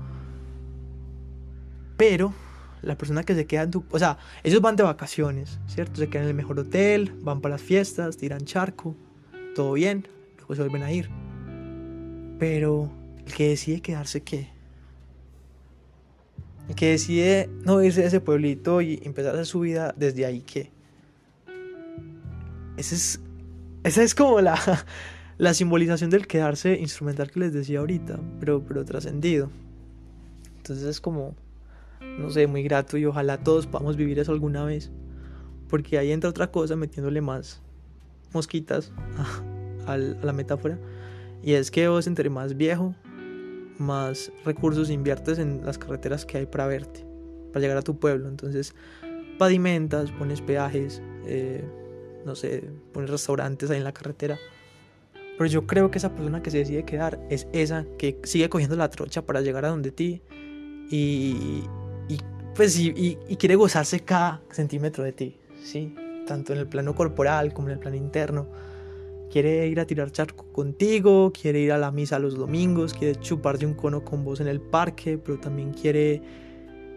Pero 1.98 2.34
la 2.82 2.98
persona 2.98 3.22
que 3.22 3.36
se 3.36 3.46
queda 3.46 3.62
en 3.62 3.70
tu... 3.70 3.84
O 3.92 4.00
sea, 4.00 4.18
ellos 4.44 4.60
van 4.60 4.76
de 4.76 4.82
vacaciones, 4.82 5.60
¿cierto? 5.68 5.98
Se 5.98 6.10
quedan 6.10 6.24
en 6.24 6.30
el 6.30 6.36
mejor 6.36 6.58
hotel, 6.58 7.14
van 7.22 7.42
para 7.42 7.54
las 7.54 7.62
fiestas, 7.62 8.18
tiran 8.18 8.44
charco, 8.46 8.96
todo 9.54 9.74
bien, 9.74 10.08
luego 10.40 10.56
se 10.56 10.62
vuelven 10.64 10.82
a 10.82 10.92
ir. 10.92 11.08
Pero 12.40 12.92
el 13.24 13.32
que 13.36 13.50
decide 13.50 13.82
quedarse, 13.82 14.22
¿qué? 14.22 14.50
El 16.70 16.74
que 16.74 16.90
decide 16.90 17.52
no 17.66 17.84
irse 17.84 18.02
de 18.02 18.08
ese 18.08 18.20
pueblito 18.20 18.82
y 18.82 19.00
empezar 19.04 19.46
su 19.46 19.60
vida 19.60 19.94
desde 19.96 20.26
ahí, 20.26 20.42
¿qué? 20.42 20.72
Ese 22.82 22.96
es, 22.96 23.20
esa 23.84 24.04
es 24.04 24.16
como 24.16 24.42
la, 24.42 24.60
la 25.38 25.54
simbolización 25.54 26.10
del 26.10 26.28
quedarse 26.28 26.80
instrumental 26.80 27.30
que 27.32 27.40
les 27.40 27.54
decía 27.54 27.80
ahorita, 27.80 28.20
pero, 28.40 28.64
pero 28.64 28.84
trascendido. 28.86 29.50
Entonces 30.58 30.86
es 30.86 31.00
como 31.00 31.36
no 32.18 32.30
sé, 32.30 32.48
muy 32.48 32.64
grato 32.64 32.98
y 32.98 33.06
ojalá 33.06 33.38
todos 33.38 33.68
podamos 33.68 33.96
vivir 33.96 34.20
eso 34.20 34.32
alguna 34.32 34.64
vez. 34.64 34.92
Porque 35.70 35.98
ahí 35.98 36.12
entra 36.12 36.30
otra 36.30 36.52
cosa 36.52 36.76
metiéndole 36.76 37.22
más 37.22 37.62
mosquitas 38.34 38.92
a, 39.86 39.98
la 39.98 40.34
metáfora. 40.34 40.78
Y 41.44 41.54
es 41.54 41.72
que 41.72 41.88
vos 41.88 42.08
entre 42.08 42.30
más 42.30 42.58
viejo, 42.58 42.96
más 43.78 44.32
recursos 44.46 44.90
inviertes 44.90 45.40
en 45.40 45.66
las 45.66 45.78
carreteras 45.78 46.26
que 46.26 46.40
hay 46.40 46.46
para 46.46 46.68
verte, 46.68 47.06
para 47.52 47.62
llegar 47.62 47.78
a 47.78 47.82
tu 47.82 47.98
pueblo. 47.98 48.28
Entonces, 48.28 48.76
pavimentas, 49.38 50.12
pones 50.12 50.42
peajes, 50.42 51.02
eh, 51.26 51.64
no 52.26 52.36
sé, 52.36 52.64
pones 52.94 53.10
restaurantes 53.10 53.70
ahí 53.70 53.78
en 53.78 53.84
la 53.84 53.94
carretera. 53.94 54.38
Pero 55.38 55.50
yo 55.50 55.66
creo 55.66 55.90
que 55.90 55.98
esa 55.98 56.14
persona 56.14 56.44
que 56.44 56.52
se 56.52 56.60
decide 56.60 56.84
quedar 56.84 57.20
es 57.30 57.48
esa 57.52 57.86
que 57.98 58.20
sigue 58.24 58.50
cogiendo 58.50 58.76
la 58.76 58.90
trocha 58.90 59.26
para 59.26 59.42
llegar 59.42 59.66
a 59.66 59.70
donde 59.70 59.92
ti 59.92 60.22
y, 60.90 61.64
pues 62.56 62.78
y, 62.78 63.18
quiere 63.40 63.56
gozarse 63.56 64.02
cada 64.02 64.42
centímetro 64.52 65.04
de 65.04 65.14
ti, 65.14 65.38
¿sí? 65.64 65.96
Tanto 66.28 66.54
en 66.54 66.60
el 66.60 66.68
plano 66.68 66.94
corporal 66.94 67.54
como 67.54 67.70
en 67.70 67.74
el 67.74 67.80
plano 67.80 67.96
interno. 67.96 68.48
Quiere 69.32 69.68
ir 69.68 69.80
a 69.80 69.86
tirar 69.86 70.12
charco 70.12 70.52
contigo, 70.52 71.32
quiere 71.32 71.62
ir 71.62 71.72
a 71.72 71.78
la 71.78 71.92
misa 71.92 72.20
los 72.20 72.36
domingos, 72.36 72.94
quiere 72.94 73.16
chuparte 73.16 73.66
un 73.66 73.74
cono 73.74 74.04
con 74.04 74.26
vos 74.26 74.42
en 74.42 74.48
el 74.48 74.60
parque, 74.60 75.18
pero 75.18 75.40
también 75.40 75.72
quiere 75.74 76.22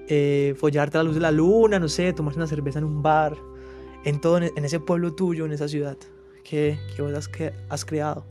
eh, 0.08 0.54
follarte 0.58 0.98
a 0.98 1.02
la 1.02 1.04
luz 1.04 1.14
de 1.14 1.20
la 1.20 1.30
luna, 1.30 1.78
no 1.78 1.88
sé, 1.88 2.12
tomarse 2.12 2.38
una 2.38 2.48
cerveza 2.48 2.80
en 2.80 2.84
un 2.84 3.02
bar, 3.02 3.36
en 4.04 4.20
todo, 4.20 4.38
en 4.38 4.64
ese 4.64 4.80
pueblo 4.80 5.14
tuyo, 5.14 5.46
en 5.46 5.52
esa 5.52 5.68
ciudad 5.68 5.96
que, 6.44 6.78
que 6.94 7.02
vos 7.02 7.12
has, 7.14 7.28
que 7.28 7.52
has 7.68 7.84
creado. 7.84 8.25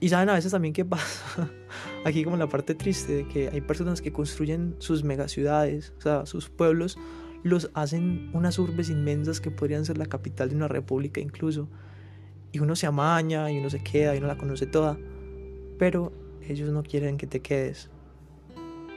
Y 0.00 0.10
saben 0.10 0.28
a 0.28 0.34
veces 0.34 0.52
también 0.52 0.74
qué 0.74 0.84
pasa 0.84 1.50
aquí 2.04 2.22
como 2.22 2.36
la 2.36 2.48
parte 2.48 2.74
triste 2.74 3.14
de 3.14 3.28
que 3.28 3.48
hay 3.48 3.60
personas 3.60 4.00
que 4.00 4.12
construyen 4.12 4.76
sus 4.78 5.02
megaciudades, 5.02 5.92
o 5.98 6.00
sea, 6.00 6.26
sus 6.26 6.48
pueblos, 6.48 6.98
los 7.42 7.70
hacen 7.74 8.30
unas 8.32 8.58
urbes 8.58 8.90
inmensas 8.90 9.40
que 9.40 9.50
podrían 9.50 9.84
ser 9.84 9.98
la 9.98 10.06
capital 10.06 10.50
de 10.50 10.56
una 10.56 10.68
república 10.68 11.20
incluso. 11.20 11.68
Y 12.52 12.60
uno 12.60 12.76
se 12.76 12.86
amaña 12.86 13.50
y 13.50 13.58
uno 13.58 13.70
se 13.70 13.82
queda 13.82 14.14
y 14.14 14.18
uno 14.18 14.26
la 14.26 14.38
conoce 14.38 14.66
toda. 14.66 14.98
Pero 15.78 16.12
ellos 16.48 16.70
no 16.70 16.82
quieren 16.82 17.16
que 17.16 17.26
te 17.26 17.40
quedes. 17.40 17.90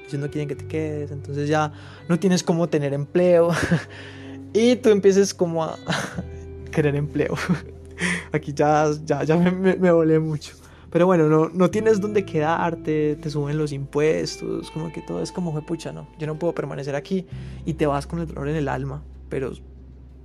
Ellos 0.07 0.21
no 0.21 0.29
quieren 0.29 0.47
que 0.47 0.55
te 0.55 0.67
quedes. 0.67 1.11
Entonces 1.11 1.49
ya 1.49 1.71
no 2.07 2.17
tienes 2.17 2.43
cómo 2.43 2.69
tener 2.69 2.93
empleo. 2.93 3.51
y 4.53 4.75
tú 4.75 4.89
empieces 4.89 5.33
como 5.33 5.63
a 5.63 5.77
querer 6.71 6.95
empleo. 6.95 7.35
Aquí 8.31 8.53
ya, 8.53 8.89
ya, 9.05 9.23
ya 9.23 9.37
me, 9.37 9.51
me, 9.51 9.75
me 9.75 9.91
volé 9.91 10.19
mucho. 10.19 10.53
Pero 10.91 11.05
bueno, 11.05 11.29
no, 11.29 11.49
no 11.49 11.71
tienes 11.71 12.01
dónde 12.01 12.25
quedarte, 12.25 13.15
te 13.15 13.29
suben 13.29 13.57
los 13.57 13.71
impuestos, 13.71 14.69
como 14.71 14.91
que 14.91 15.01
todo 15.01 15.21
es 15.21 15.31
como 15.31 15.53
fue 15.53 15.61
pucha, 15.61 15.93
no. 15.93 16.07
Yo 16.19 16.27
no 16.27 16.37
puedo 16.37 16.53
permanecer 16.53 16.95
aquí 16.95 17.25
y 17.65 17.75
te 17.75 17.85
vas 17.85 18.05
con 18.05 18.19
el 18.19 18.27
dolor 18.27 18.49
en 18.49 18.57
el 18.57 18.67
alma, 18.67 19.01
pero 19.29 19.53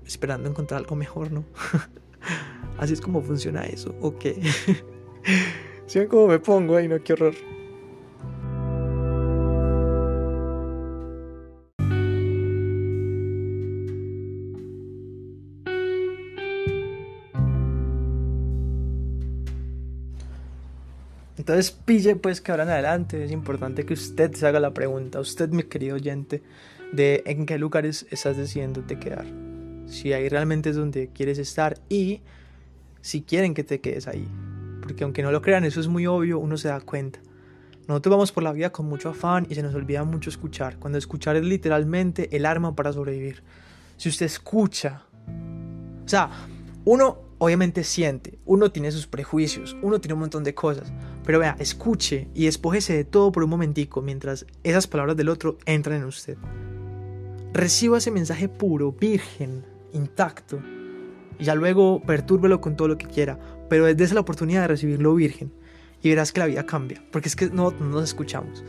esperando 0.05 0.49
encontrar 0.51 0.81
algo 0.81 0.97
mejor, 0.97 1.31
¿no? 1.31 1.45
Así 2.79 2.95
es 2.95 3.01
como 3.01 3.23
funciona 3.23 3.65
eso, 3.65 3.95
ok. 4.01 4.25
¿Sí 5.87 6.07
cómo 6.07 6.27
me 6.27 6.41
pongo? 6.41 6.77
Ay, 6.77 6.89
no, 6.89 7.01
qué 7.03 7.13
horror. 7.13 7.35
Entonces, 21.47 21.71
pille 21.71 22.17
pues 22.17 22.41
que 22.41 22.51
ahora 22.51 22.65
en 22.65 22.71
adelante 22.71 23.23
es 23.23 23.31
importante 23.31 23.87
que 23.87 23.95
usted 23.95 24.35
se 24.35 24.49
haga 24.49 24.59
la 24.59 24.75
pregunta, 24.75 25.21
usted 25.21 25.49
mi 25.51 25.63
querido 25.63 25.95
oyente, 25.95 26.43
de 26.93 27.23
en 27.25 27.47
qué 27.47 27.57
lugares 27.57 28.05
estás 28.11 28.37
decidiéndote 28.37 28.99
quedar. 28.99 29.27
Si 29.87 30.13
ahí 30.13 30.29
realmente 30.29 30.71
es 30.71 30.77
donde 30.77 31.11
quieres 31.15 31.39
estar 31.39 31.79
y 31.89 32.21
si 33.01 33.23
quieren 33.23 33.55
que 33.55 33.63
te 33.63 33.81
quedes 33.81 34.09
ahí. 34.09 34.27
Porque 34.83 35.05
aunque 35.05 35.23
no 35.23 35.31
lo 35.31 35.41
crean, 35.41 35.65
eso 35.65 35.79
es 35.79 35.87
muy 35.87 36.09
obvio, 36.09 36.41
uno 36.41 36.57
se 36.57 36.67
da 36.67 36.81
cuenta. 36.81 37.21
Nosotros 37.87 38.11
vamos 38.11 38.33
por 38.33 38.43
la 38.43 38.53
vida 38.53 38.71
con 38.71 38.87
mucho 38.87 39.11
afán 39.11 39.47
y 39.49 39.55
se 39.55 39.63
nos 39.63 39.73
olvida 39.73 40.03
mucho 40.03 40.31
escuchar, 40.31 40.81
cuando 40.81 40.99
escuchar 40.99 41.37
es 41.37 41.45
literalmente 41.45 42.37
el 42.37 42.45
arma 42.45 42.75
para 42.75 42.93
sobrevivir. 42.93 43.45
Si 43.97 44.09
usted 44.09 44.27
escucha, 44.27 45.05
o 46.05 46.09
sea, 46.09 46.29
uno 46.85 47.26
obviamente 47.39 47.85
siente, 47.85 48.39
uno 48.45 48.71
tiene 48.71 48.91
sus 48.93 49.07
prejuicios, 49.07 49.77
uno 49.83 50.01
tiene 50.01 50.15
un 50.15 50.21
montón 50.21 50.45
de 50.45 50.55
cosas, 50.55 50.93
pero 51.25 51.39
vea, 51.39 51.57
escuche 51.59 52.29
y 52.35 52.47
despójese 52.47 52.95
de 52.95 53.05
todo 53.05 53.33
por 53.33 53.45
un 53.45 53.51
momentico 53.51 54.03
mientras 54.03 54.47
esas 54.63 54.87
palabras 54.87 55.17
del 55.17 55.29
otro 55.29 55.59
entran 55.67 56.01
en 56.01 56.05
usted. 56.05 56.37
Reciba 57.53 57.99
ese 57.99 58.11
mensaje 58.11 58.49
puro, 58.49 58.93
virgen, 58.93 59.65
intacto, 59.93 60.61
y 61.39 61.45
ya 61.45 61.55
luego 61.55 62.03
pertúrbelo 62.03 62.61
con 62.61 62.77
todo 62.77 62.89
lo 62.89 62.99
que 62.99 63.07
quiera, 63.07 63.39
pero 63.69 63.93
desde 63.95 64.15
la 64.15 64.21
oportunidad 64.21 64.63
de 64.63 64.69
recibirlo 64.69 65.15
virgen. 65.15 65.53
Y 66.03 66.11
verás 66.11 66.31
que 66.31 66.41
la 66.41 66.47
vida 66.47 66.67
cambia, 66.67 67.03
porque 67.11 67.29
es 67.29 67.37
que 67.37 67.49
no, 67.51 67.73
no 67.73 67.87
nos 67.87 68.05
escuchamos. 68.05 68.63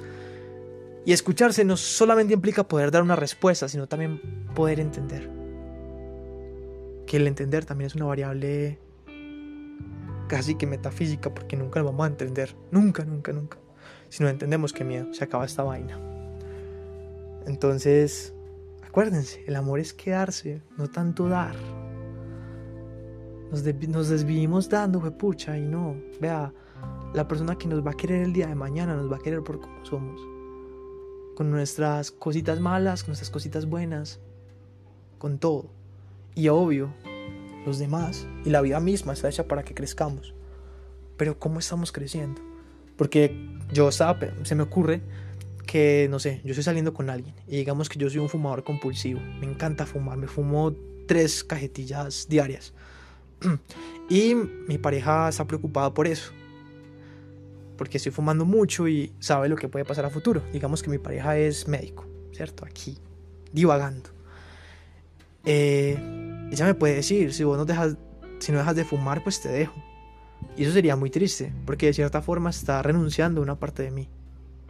Y 1.05 1.11
escucharse 1.11 1.63
no 1.63 1.77
solamente 1.77 2.33
implica 2.33 2.67
poder 2.67 2.89
dar 2.89 3.03
una 3.03 3.15
respuesta, 3.15 3.67
sino 3.67 3.87
también 3.87 4.21
poder 4.55 4.79
entender 4.79 5.36
que 7.07 7.17
el 7.17 7.25
entender 7.25 7.65
también 7.65 7.87
es 7.87 7.95
una 7.95 8.05
variable 8.05 8.79
casi 10.27 10.55
que 10.55 10.67
metafísica 10.67 11.33
porque 11.33 11.55
nunca 11.55 11.79
lo 11.79 11.85
vamos 11.87 12.05
a 12.05 12.09
entender, 12.09 12.55
nunca, 12.69 13.03
nunca, 13.05 13.31
nunca. 13.31 13.57
Si 14.09 14.21
no 14.21 14.29
entendemos 14.29 14.73
qué 14.73 14.83
miedo, 14.83 15.13
se 15.13 15.23
acaba 15.23 15.45
esta 15.45 15.63
vaina. 15.63 15.99
Entonces, 17.45 18.33
acuérdense, 18.85 19.43
el 19.47 19.55
amor 19.55 19.79
es 19.79 19.93
quedarse, 19.93 20.61
no 20.77 20.89
tanto 20.89 21.29
dar. 21.29 21.55
Nos, 23.49 23.63
desvivimos 23.63 24.67
dando, 24.67 24.99
pucha, 25.17 25.57
y 25.57 25.65
no, 25.65 25.95
vea, 26.19 26.53
la 27.13 27.27
persona 27.27 27.57
que 27.57 27.69
nos 27.69 27.85
va 27.85 27.91
a 27.91 27.93
querer 27.93 28.21
el 28.23 28.33
día 28.33 28.47
de 28.47 28.55
mañana 28.55 28.95
nos 28.95 29.09
va 29.09 29.15
a 29.15 29.19
querer 29.19 29.41
por 29.43 29.61
como 29.61 29.85
somos. 29.85 30.21
Con 31.37 31.49
nuestras 31.51 32.11
cositas 32.11 32.59
malas, 32.59 33.03
con 33.03 33.11
nuestras 33.11 33.29
cositas 33.29 33.65
buenas, 33.65 34.19
con 35.17 35.39
todo. 35.39 35.76
Y 36.37 36.49
obvio, 36.49 36.93
los 37.65 37.79
demás 37.79 38.27
y 38.45 38.51
la 38.51 38.61
vida 38.61 38.79
misma 38.79 39.13
está 39.13 39.27
hecha 39.27 39.47
para 39.47 39.63
que 39.63 39.73
crezcamos. 39.73 40.35
Pero 41.17 41.39
¿cómo 41.39 41.57
estamos 41.57 41.91
creciendo? 41.91 42.39
Porque 42.95 43.35
yo 43.73 43.89
estaba, 43.89 44.19
se 44.43 44.53
me 44.53 44.61
ocurre 44.61 45.01
que, 45.65 46.05
no 46.11 46.19
sé, 46.19 46.41
yo 46.43 46.51
estoy 46.51 46.63
saliendo 46.63 46.93
con 46.93 47.09
alguien 47.09 47.33
y 47.47 47.57
digamos 47.57 47.89
que 47.89 47.97
yo 47.97 48.07
soy 48.07 48.19
un 48.19 48.29
fumador 48.29 48.63
compulsivo. 48.63 49.19
Me 49.39 49.47
encanta 49.47 49.87
fumar, 49.87 50.19
me 50.19 50.27
fumo 50.27 50.75
tres 51.07 51.43
cajetillas 51.43 52.27
diarias. 52.29 52.73
Y 54.09 54.35
mi 54.35 54.77
pareja 54.77 55.27
está 55.27 55.43
preocupada 55.45 55.93
por 55.93 56.07
eso. 56.07 56.31
Porque 57.77 57.97
estoy 57.97 58.13
fumando 58.13 58.45
mucho 58.45 58.87
y 58.87 59.11
sabe 59.19 59.49
lo 59.49 59.57
que 59.57 59.67
puede 59.67 59.83
pasar 59.83 60.05
a 60.05 60.09
futuro. 60.09 60.41
Digamos 60.53 60.81
que 60.81 60.89
mi 60.89 60.97
pareja 60.97 61.37
es 61.37 61.67
médico, 61.67 62.05
¿cierto? 62.31 62.63
Aquí, 62.63 62.97
divagando. 63.51 64.09
Eh, 65.43 66.16
ella 66.51 66.65
me 66.65 66.73
puede 66.73 66.95
decir, 66.95 67.33
si 67.33 67.43
vos 67.43 67.57
no 67.57 67.65
dejas, 67.65 67.97
si 68.39 68.51
no 68.51 68.59
dejas 68.59 68.75
de 68.75 68.85
fumar, 68.85 69.23
pues 69.23 69.41
te 69.41 69.49
dejo. 69.49 69.75
Y 70.55 70.63
eso 70.63 70.71
sería 70.71 70.95
muy 70.95 71.09
triste, 71.09 71.51
porque 71.65 71.87
de 71.87 71.93
cierta 71.93 72.21
forma 72.21 72.49
está 72.49 72.81
renunciando 72.81 73.41
a 73.41 73.43
una 73.43 73.59
parte 73.59 73.83
de 73.83 73.91
mí, 73.91 74.09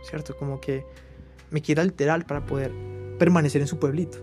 ¿cierto? 0.01 0.35
Como 0.37 0.59
que 0.59 0.85
me 1.51 1.61
quiere 1.61 1.81
alterar 1.81 2.25
para 2.25 2.45
poder 2.45 2.71
permanecer 3.17 3.61
en 3.61 3.67
su 3.67 3.79
pueblito. 3.79 4.17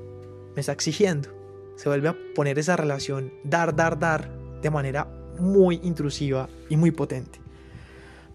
Me 0.54 0.60
está 0.60 0.72
exigiendo. 0.72 1.30
Se 1.76 1.88
vuelve 1.88 2.08
a 2.08 2.16
poner 2.34 2.58
esa 2.58 2.76
relación 2.76 3.32
dar, 3.44 3.74
dar, 3.74 3.98
dar 3.98 4.30
de 4.62 4.70
manera 4.70 5.08
muy 5.38 5.80
intrusiva 5.82 6.48
y 6.68 6.76
muy 6.76 6.90
potente. 6.90 7.40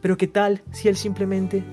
Pero 0.02 0.18
¿qué 0.18 0.28
tal 0.28 0.62
si 0.72 0.88
él 0.88 0.98
simplemente 0.98 1.64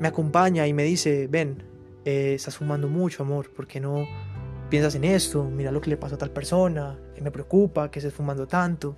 me 0.00 0.08
acompaña 0.08 0.66
y 0.66 0.72
me 0.72 0.84
dice, 0.84 1.28
ven, 1.28 1.62
eh, 2.04 2.34
estás 2.34 2.56
fumando 2.56 2.88
mucho, 2.88 3.22
amor, 3.22 3.50
¿por 3.50 3.66
qué 3.66 3.80
no 3.80 4.06
piensas 4.72 4.94
en 4.94 5.04
esto? 5.04 5.44
Mira 5.44 5.70
lo 5.70 5.82
que 5.82 5.90
le 5.90 5.98
pasó 5.98 6.14
a 6.14 6.18
tal 6.18 6.30
persona, 6.30 6.98
me 7.20 7.30
preocupa 7.30 7.90
que 7.90 7.98
estés 7.98 8.14
fumando 8.14 8.48
tanto. 8.48 8.96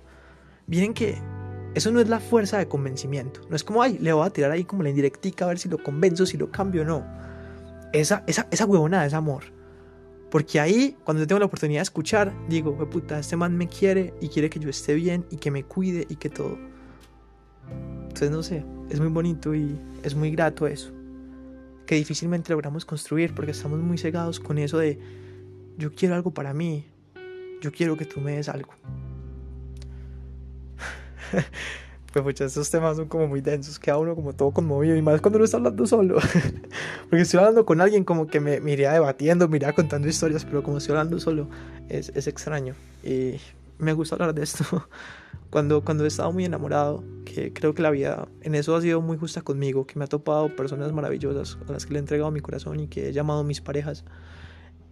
Miren 0.67 0.93
que 0.93 1.17
eso 1.73 1.91
no 1.91 1.99
es 1.99 2.07
la 2.07 2.21
fuerza 2.21 2.57
de 2.57 2.69
convencimiento. 2.69 3.41
No 3.49 3.57
es 3.57 3.65
como, 3.65 3.81
ay, 3.81 3.97
le 3.99 4.13
voy 4.13 4.25
a 4.25 4.29
tirar 4.29 4.51
ahí 4.51 4.63
como 4.63 4.83
la 4.83 4.89
indirectica 4.89 5.43
a 5.43 5.49
ver 5.49 5.59
si 5.59 5.67
lo 5.67 5.83
convenzo, 5.83 6.25
si 6.25 6.37
lo 6.37 6.49
cambio 6.49 6.83
o 6.83 6.85
no. 6.85 7.05
Esa, 7.91 8.23
esa, 8.25 8.47
esa 8.51 8.65
huevonada 8.65 9.05
es 9.05 9.13
amor. 9.13 9.43
Porque 10.31 10.61
ahí, 10.61 10.95
cuando 11.03 11.23
yo 11.23 11.27
tengo 11.27 11.39
la 11.39 11.47
oportunidad 11.47 11.79
de 11.79 11.83
escuchar, 11.83 12.33
digo, 12.47 12.77
puta, 12.89 13.19
este 13.19 13.35
man 13.35 13.57
me 13.57 13.67
quiere 13.67 14.13
y 14.21 14.29
quiere 14.29 14.49
que 14.49 14.61
yo 14.61 14.69
esté 14.69 14.93
bien 14.93 15.25
y 15.29 15.35
que 15.35 15.51
me 15.51 15.65
cuide 15.65 16.07
y 16.07 16.15
que 16.15 16.29
todo. 16.29 16.57
Entonces, 18.03 18.31
no 18.31 18.43
sé, 18.43 18.65
es 18.89 19.01
muy 19.01 19.09
bonito 19.09 19.53
y 19.53 19.77
es 20.03 20.15
muy 20.15 20.31
grato 20.31 20.67
eso. 20.67 20.93
Que 21.85 21.95
difícilmente 21.95 22.53
logramos 22.53 22.85
construir 22.85 23.35
porque 23.35 23.51
estamos 23.51 23.81
muy 23.81 23.97
cegados 23.97 24.39
con 24.39 24.57
eso 24.57 24.77
de, 24.77 25.24
yo 25.77 25.93
quiero 25.93 26.15
algo 26.15 26.31
para 26.31 26.53
mí, 26.53 26.85
yo 27.61 27.71
quiero 27.71 27.97
que 27.97 28.05
tú 28.05 28.21
me 28.21 28.35
des 28.35 28.49
algo. 28.49 28.73
pues 32.13 32.23
muchos 32.23 32.47
estos 32.47 32.69
temas 32.69 32.97
son 32.97 33.07
como 33.07 33.27
muy 33.27 33.41
densos, 33.41 33.77
queda 33.79 33.97
uno 33.97 34.15
como 34.15 34.33
todo 34.33 34.51
conmovido 34.51 34.95
y 34.95 35.01
más 35.01 35.19
cuando 35.21 35.37
uno 35.37 35.45
está 35.45 35.57
hablando 35.57 35.85
solo. 35.85 36.15
Porque 37.09 37.21
estoy 37.21 37.39
hablando 37.39 37.65
con 37.65 37.81
alguien 37.81 38.03
como 38.03 38.27
que 38.27 38.39
me, 38.39 38.59
me 38.61 38.71
iría 38.71 38.93
debatiendo, 38.93 39.47
me 39.49 39.57
iría 39.57 39.73
contando 39.73 40.07
historias, 40.07 40.45
pero 40.45 40.63
como 40.63 40.77
estoy 40.77 40.93
hablando 40.93 41.19
solo 41.19 41.49
es, 41.89 42.09
es 42.15 42.27
extraño. 42.27 42.75
Y 43.03 43.35
me 43.77 43.93
gusta 43.93 44.15
hablar 44.15 44.33
de 44.33 44.43
esto 44.43 44.63
cuando, 45.49 45.83
cuando 45.83 46.05
he 46.05 46.07
estado 46.07 46.31
muy 46.31 46.45
enamorado, 46.45 47.03
que 47.25 47.51
creo 47.53 47.73
que 47.73 47.81
la 47.81 47.91
vida 47.91 48.27
en 48.41 48.55
eso 48.55 48.75
ha 48.75 48.81
sido 48.81 49.01
muy 49.01 49.17
justa 49.17 49.41
conmigo, 49.41 49.85
que 49.85 49.97
me 49.99 50.05
ha 50.05 50.07
topado 50.07 50.55
personas 50.55 50.91
maravillosas 50.93 51.57
a 51.67 51.71
las 51.71 51.85
que 51.85 51.93
le 51.93 51.99
he 51.99 52.01
entregado 52.01 52.31
mi 52.31 52.39
corazón 52.39 52.79
y 52.79 52.87
que 52.87 53.09
he 53.09 53.13
llamado 53.13 53.43
mis 53.43 53.61
parejas. 53.61 54.05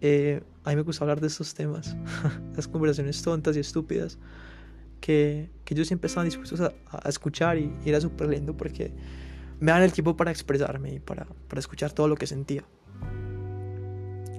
Eh, 0.00 0.42
a 0.64 0.70
mí 0.70 0.76
me 0.76 0.82
gusta 0.82 1.04
hablar 1.04 1.20
de 1.20 1.26
estos 1.26 1.54
temas, 1.54 1.96
las 2.56 2.68
conversaciones 2.68 3.22
tontas 3.22 3.56
y 3.56 3.60
estúpidas 3.60 4.18
que, 5.00 5.50
que 5.64 5.74
yo 5.74 5.84
siempre 5.84 6.08
estaba 6.08 6.24
dispuestos 6.24 6.60
a, 6.60 6.72
a 6.90 7.08
escuchar 7.08 7.58
y, 7.58 7.72
y, 7.84 7.88
era 7.88 8.00
súper 8.00 8.28
lindo 8.28 8.56
porque 8.56 8.92
me 9.60 9.72
dan 9.72 9.82
el 9.82 9.92
tiempo 9.92 10.16
para 10.16 10.30
expresarme 10.30 10.94
y 10.94 10.98
para, 11.00 11.26
para 11.48 11.60
escuchar 11.60 11.92
todo 11.92 12.08
lo 12.08 12.16
que 12.16 12.26
sentía. 12.26 12.64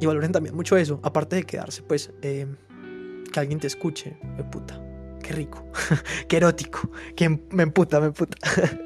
Y 0.02 0.06
valoren 0.06 0.32
también 0.32 0.56
mucho 0.56 0.76
eso, 0.76 1.00
aparte 1.04 1.38
de 1.38 1.44
quedarse, 1.44 1.82
pues, 1.82 2.12
eh, 2.22 2.48
que 3.32 3.40
alguien 3.40 3.60
te 3.60 3.68
escuche, 3.68 4.18
me 4.38 4.44
puta, 4.44 4.82
qué 5.22 5.34
rico, 5.34 5.66
qué 6.28 6.38
erótico, 6.38 6.92
que 7.16 7.30
me 7.30 7.64
emputa, 7.64 8.00
me 8.00 8.08
emputa. 8.08 8.38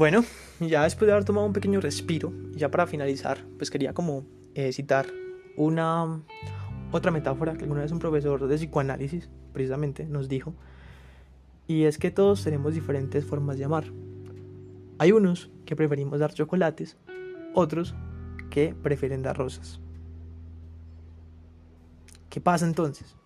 Bueno, 0.00 0.24
ya 0.60 0.84
después 0.84 1.06
de 1.08 1.12
haber 1.12 1.26
tomado 1.26 1.46
un 1.46 1.52
pequeño 1.52 1.78
respiro, 1.78 2.32
ya 2.52 2.70
para 2.70 2.86
finalizar, 2.86 3.44
pues 3.58 3.70
quería 3.70 3.92
como 3.92 4.24
eh, 4.54 4.72
citar 4.72 5.04
una 5.58 6.22
otra 6.90 7.10
metáfora 7.10 7.52
que 7.52 7.64
alguna 7.64 7.82
vez 7.82 7.92
un 7.92 7.98
profesor 7.98 8.48
de 8.48 8.56
psicoanálisis 8.56 9.28
precisamente 9.52 10.06
nos 10.06 10.30
dijo, 10.30 10.54
y 11.66 11.84
es 11.84 11.98
que 11.98 12.10
todos 12.10 12.42
tenemos 12.42 12.72
diferentes 12.72 13.26
formas 13.26 13.58
de 13.58 13.64
amar. 13.66 13.92
Hay 14.96 15.12
unos 15.12 15.50
que 15.66 15.76
preferimos 15.76 16.18
dar 16.18 16.32
chocolates, 16.32 16.96
otros 17.52 17.94
que 18.48 18.74
prefieren 18.74 19.20
dar 19.20 19.36
rosas. 19.36 19.80
¿Qué 22.30 22.40
pasa 22.40 22.64
entonces? 22.64 23.16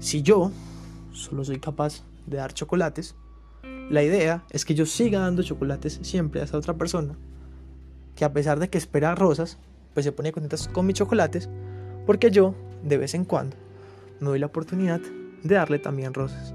Si 0.00 0.22
yo 0.22 0.50
solo 1.12 1.44
soy 1.44 1.60
capaz 1.60 2.02
de 2.26 2.38
dar 2.38 2.52
chocolates, 2.54 3.14
la 3.92 4.02
idea 4.02 4.42
es 4.48 4.64
que 4.64 4.74
yo 4.74 4.86
siga 4.86 5.20
dando 5.20 5.42
chocolates 5.42 6.00
siempre 6.00 6.40
a 6.40 6.44
esa 6.44 6.56
otra 6.56 6.78
persona, 6.78 7.14
que 8.16 8.24
a 8.24 8.32
pesar 8.32 8.58
de 8.58 8.70
que 8.70 8.78
espera 8.78 9.14
rosas, 9.14 9.58
pues 9.92 10.04
se 10.04 10.12
pone 10.12 10.32
contenta 10.32 10.56
con 10.72 10.86
mis 10.86 10.96
chocolates, 10.96 11.50
porque 12.06 12.30
yo, 12.30 12.54
de 12.82 12.96
vez 12.96 13.14
en 13.14 13.26
cuando, 13.26 13.54
me 14.18 14.28
doy 14.28 14.38
la 14.38 14.46
oportunidad 14.46 15.00
de 15.42 15.54
darle 15.54 15.78
también 15.78 16.14
rosas. 16.14 16.54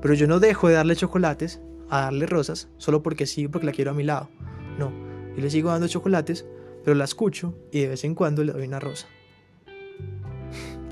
Pero 0.00 0.14
yo 0.14 0.26
no 0.26 0.40
dejo 0.40 0.66
de 0.66 0.74
darle 0.74 0.96
chocolates 0.96 1.60
a 1.88 2.00
darle 2.00 2.26
rosas 2.26 2.66
solo 2.78 3.00
porque 3.00 3.26
sí, 3.26 3.46
porque 3.46 3.66
la 3.66 3.72
quiero 3.72 3.92
a 3.92 3.94
mi 3.94 4.02
lado. 4.02 4.28
No, 4.76 4.90
yo 5.36 5.40
le 5.40 5.50
sigo 5.50 5.70
dando 5.70 5.86
chocolates, 5.86 6.44
pero 6.84 6.96
la 6.96 7.04
escucho 7.04 7.54
y 7.70 7.82
de 7.82 7.88
vez 7.90 8.02
en 8.02 8.16
cuando 8.16 8.42
le 8.42 8.52
doy 8.52 8.66
una 8.66 8.80
rosa. 8.80 9.06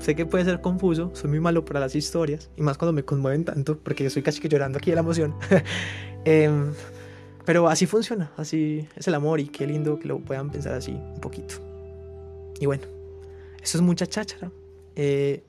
Sé 0.01 0.15
que 0.15 0.25
puede 0.25 0.43
ser 0.45 0.61
confuso, 0.61 1.11
soy 1.13 1.29
muy 1.29 1.39
malo 1.39 1.63
para 1.63 1.79
las 1.79 1.95
historias, 1.95 2.49
y 2.57 2.63
más 2.63 2.79
cuando 2.79 2.91
me 2.91 3.05
conmueven 3.05 3.45
tanto, 3.45 3.77
porque 3.77 4.03
yo 4.03 4.07
estoy 4.07 4.23
casi 4.23 4.41
que 4.41 4.49
llorando 4.49 4.79
aquí 4.79 4.89
de 4.89 4.95
la 4.95 5.01
emoción. 5.01 5.35
eh, 6.25 6.49
pero 7.45 7.67
así 7.67 7.85
funciona, 7.85 8.31
así 8.35 8.87
es 8.95 9.07
el 9.07 9.13
amor 9.13 9.39
y 9.39 9.47
qué 9.47 9.67
lindo 9.67 9.99
que 9.99 10.07
lo 10.07 10.17
puedan 10.19 10.49
pensar 10.49 10.73
así 10.73 10.91
un 10.91 11.21
poquito. 11.21 11.55
Y 12.59 12.65
bueno, 12.65 12.83
eso 13.61 13.77
es 13.77 13.83
mucha 13.83 14.07
cháchara. 14.07 14.51
Eh, 14.95 15.43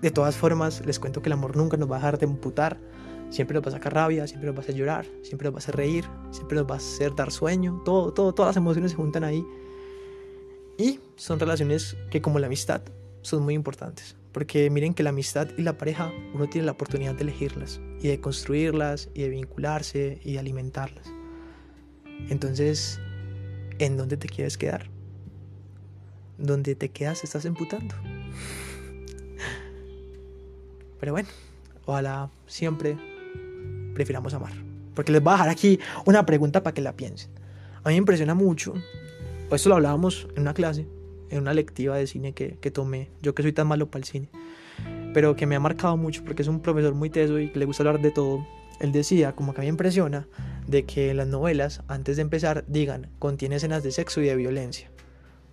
de 0.00 0.10
todas 0.12 0.36
formas, 0.36 0.86
les 0.86 1.00
cuento 1.00 1.20
que 1.20 1.28
el 1.28 1.32
amor 1.32 1.56
nunca 1.56 1.76
nos 1.76 1.90
va 1.90 1.96
a 1.96 1.98
dejar 1.98 2.18
de 2.18 2.26
imputar. 2.26 2.78
Siempre 3.30 3.54
nos 3.54 3.64
va 3.64 3.70
a 3.70 3.72
sacar 3.72 3.92
rabia, 3.92 4.28
siempre 4.28 4.46
nos 4.46 4.54
va 4.54 4.60
a 4.60 4.62
hacer 4.62 4.76
llorar, 4.76 5.04
siempre 5.22 5.46
nos 5.46 5.54
va 5.54 5.58
a 5.58 5.62
hacer 5.62 5.74
reír, 5.74 6.04
siempre 6.30 6.56
nos 6.58 6.70
va 6.70 6.74
a 6.74 6.78
hacer 6.78 7.12
dar 7.16 7.32
sueño. 7.32 7.82
Todo, 7.84 8.12
todo, 8.12 8.32
todas 8.32 8.50
las 8.50 8.56
emociones 8.56 8.92
se 8.92 8.96
juntan 8.96 9.24
ahí. 9.24 9.44
Y 10.78 11.00
son 11.16 11.40
relaciones 11.40 11.96
que 12.10 12.22
como 12.22 12.38
la 12.38 12.46
amistad 12.46 12.82
son 13.26 13.42
muy 13.42 13.54
importantes. 13.54 14.16
Porque 14.30 14.70
miren 14.70 14.94
que 14.94 15.02
la 15.02 15.10
amistad 15.10 15.48
y 15.56 15.62
la 15.62 15.76
pareja 15.76 16.12
uno 16.32 16.48
tiene 16.48 16.66
la 16.66 16.72
oportunidad 16.72 17.14
de 17.14 17.22
elegirlas 17.22 17.80
y 18.00 18.08
de 18.08 18.20
construirlas 18.20 19.08
y 19.14 19.22
de 19.22 19.30
vincularse 19.30 20.20
y 20.24 20.34
de 20.34 20.38
alimentarlas. 20.38 21.06
Entonces, 22.28 23.00
¿en 23.78 23.96
dónde 23.96 24.16
te 24.16 24.28
quieres 24.28 24.56
quedar? 24.56 24.88
Donde 26.38 26.74
te 26.74 26.90
quedas 26.90 27.24
estás 27.24 27.44
emputando. 27.46 27.94
Pero 31.00 31.12
bueno, 31.12 31.28
ojalá 31.84 32.30
siempre 32.46 32.96
prefiramos 33.94 34.34
amar. 34.34 34.52
Porque 34.94 35.10
les 35.10 35.22
voy 35.22 35.32
a 35.32 35.36
dejar 35.36 35.48
aquí 35.48 35.80
una 36.04 36.24
pregunta 36.24 36.62
para 36.62 36.74
que 36.74 36.82
la 36.82 36.94
piensen. 36.94 37.30
A 37.82 37.88
mí 37.88 37.94
me 37.94 37.98
impresiona 37.98 38.34
mucho, 38.34 38.74
esto 39.50 39.68
lo 39.68 39.76
hablábamos 39.76 40.28
en 40.36 40.42
una 40.42 40.54
clase, 40.54 40.86
en 41.30 41.40
una 41.40 41.54
lectiva 41.54 41.96
de 41.96 42.06
cine 42.06 42.32
que, 42.32 42.58
que 42.60 42.70
tomé, 42.70 43.10
yo 43.22 43.34
que 43.34 43.42
soy 43.42 43.52
tan 43.52 43.66
malo 43.66 43.90
para 43.90 44.00
el 44.00 44.04
cine, 44.04 44.28
pero 45.14 45.36
que 45.36 45.46
me 45.46 45.56
ha 45.56 45.60
marcado 45.60 45.96
mucho 45.96 46.24
porque 46.24 46.42
es 46.42 46.48
un 46.48 46.60
profesor 46.60 46.94
muy 46.94 47.10
teso 47.10 47.38
y 47.38 47.48
que 47.50 47.58
le 47.58 47.64
gusta 47.64 47.82
hablar 47.82 48.00
de 48.00 48.10
todo. 48.10 48.46
Él 48.80 48.92
decía, 48.92 49.34
como 49.34 49.54
que 49.54 49.60
a 49.60 49.62
mí 49.62 49.66
me 49.66 49.70
impresiona, 49.70 50.28
de 50.66 50.84
que 50.84 51.14
las 51.14 51.28
novelas, 51.28 51.82
antes 51.88 52.16
de 52.16 52.22
empezar, 52.22 52.64
digan, 52.68 53.10
contiene 53.18 53.56
escenas 53.56 53.82
de 53.82 53.92
sexo 53.92 54.20
y 54.20 54.26
de 54.26 54.36
violencia. 54.36 54.90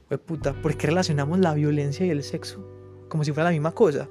Pues 0.08 0.20
puta, 0.20 0.54
¿por 0.54 0.76
qué 0.76 0.88
relacionamos 0.88 1.40
la 1.40 1.54
violencia 1.54 2.06
y 2.06 2.10
el 2.10 2.24
sexo? 2.24 2.68
Como 3.08 3.24
si 3.24 3.32
fuera 3.32 3.50
la 3.50 3.54
misma 3.54 3.72
cosa. 3.72 4.10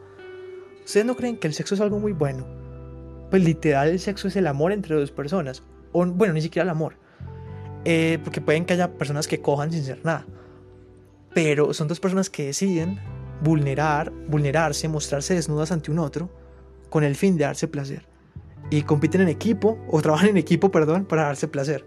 ¿Ustedes 0.85 1.07
no 1.07 1.17
creen 1.17 1.37
que 1.37 1.47
el 1.47 1.55
sexo 1.55 1.75
es 1.75 1.81
algo 1.81 1.99
muy 1.99 2.13
bueno? 2.13 2.47
Pues 3.31 3.45
literal 3.45 3.89
el 3.89 4.01
sexo 4.01 4.29
es 4.29 4.37
el 4.37 4.47
amor 4.47 4.73
entre 4.73 4.97
dos 4.97 5.11
personas. 5.11 5.63
O 5.93 6.05
bueno, 6.07 6.35
ni 6.35 6.43
siquiera 6.43 6.65
el 6.65 6.71
amor. 6.71 6.97
Eh, 7.85 8.19
porque 8.25 8.41
pueden 8.41 8.65
que 8.65 8.75
haya 8.75 8.93
personas 8.95 9.27
que 9.27 9.41
cojan 9.41 9.73
sin 9.73 9.85
ser 9.85 10.05
nada. 10.05 10.27
Pero 11.35 11.73
son 11.73 11.89
dos 11.89 12.01
personas 12.01 12.31
que 12.31 12.47
deciden 12.47 13.01
vulnerar, 13.43 14.13
vulnerarse, 14.29 14.89
mostrarse 14.89 15.35
desnudas 15.35 15.73
ante 15.73 15.91
un 15.91 15.99
otro 15.99 16.31
con 16.91 17.05
el 17.05 17.17
fin 17.17 17.37
de 17.37 17.45
darse 17.45 17.69
placer. 17.69 18.07
Y 18.71 18.83
compiten 18.83 19.23
en 19.23 19.29
equipo, 19.29 19.79
o 19.89 20.01
trabajan 20.01 20.31
en 20.31 20.37
equipo, 20.37 20.71
perdón, 20.71 21.05
para 21.05 21.25
darse 21.25 21.49
placer. 21.49 21.85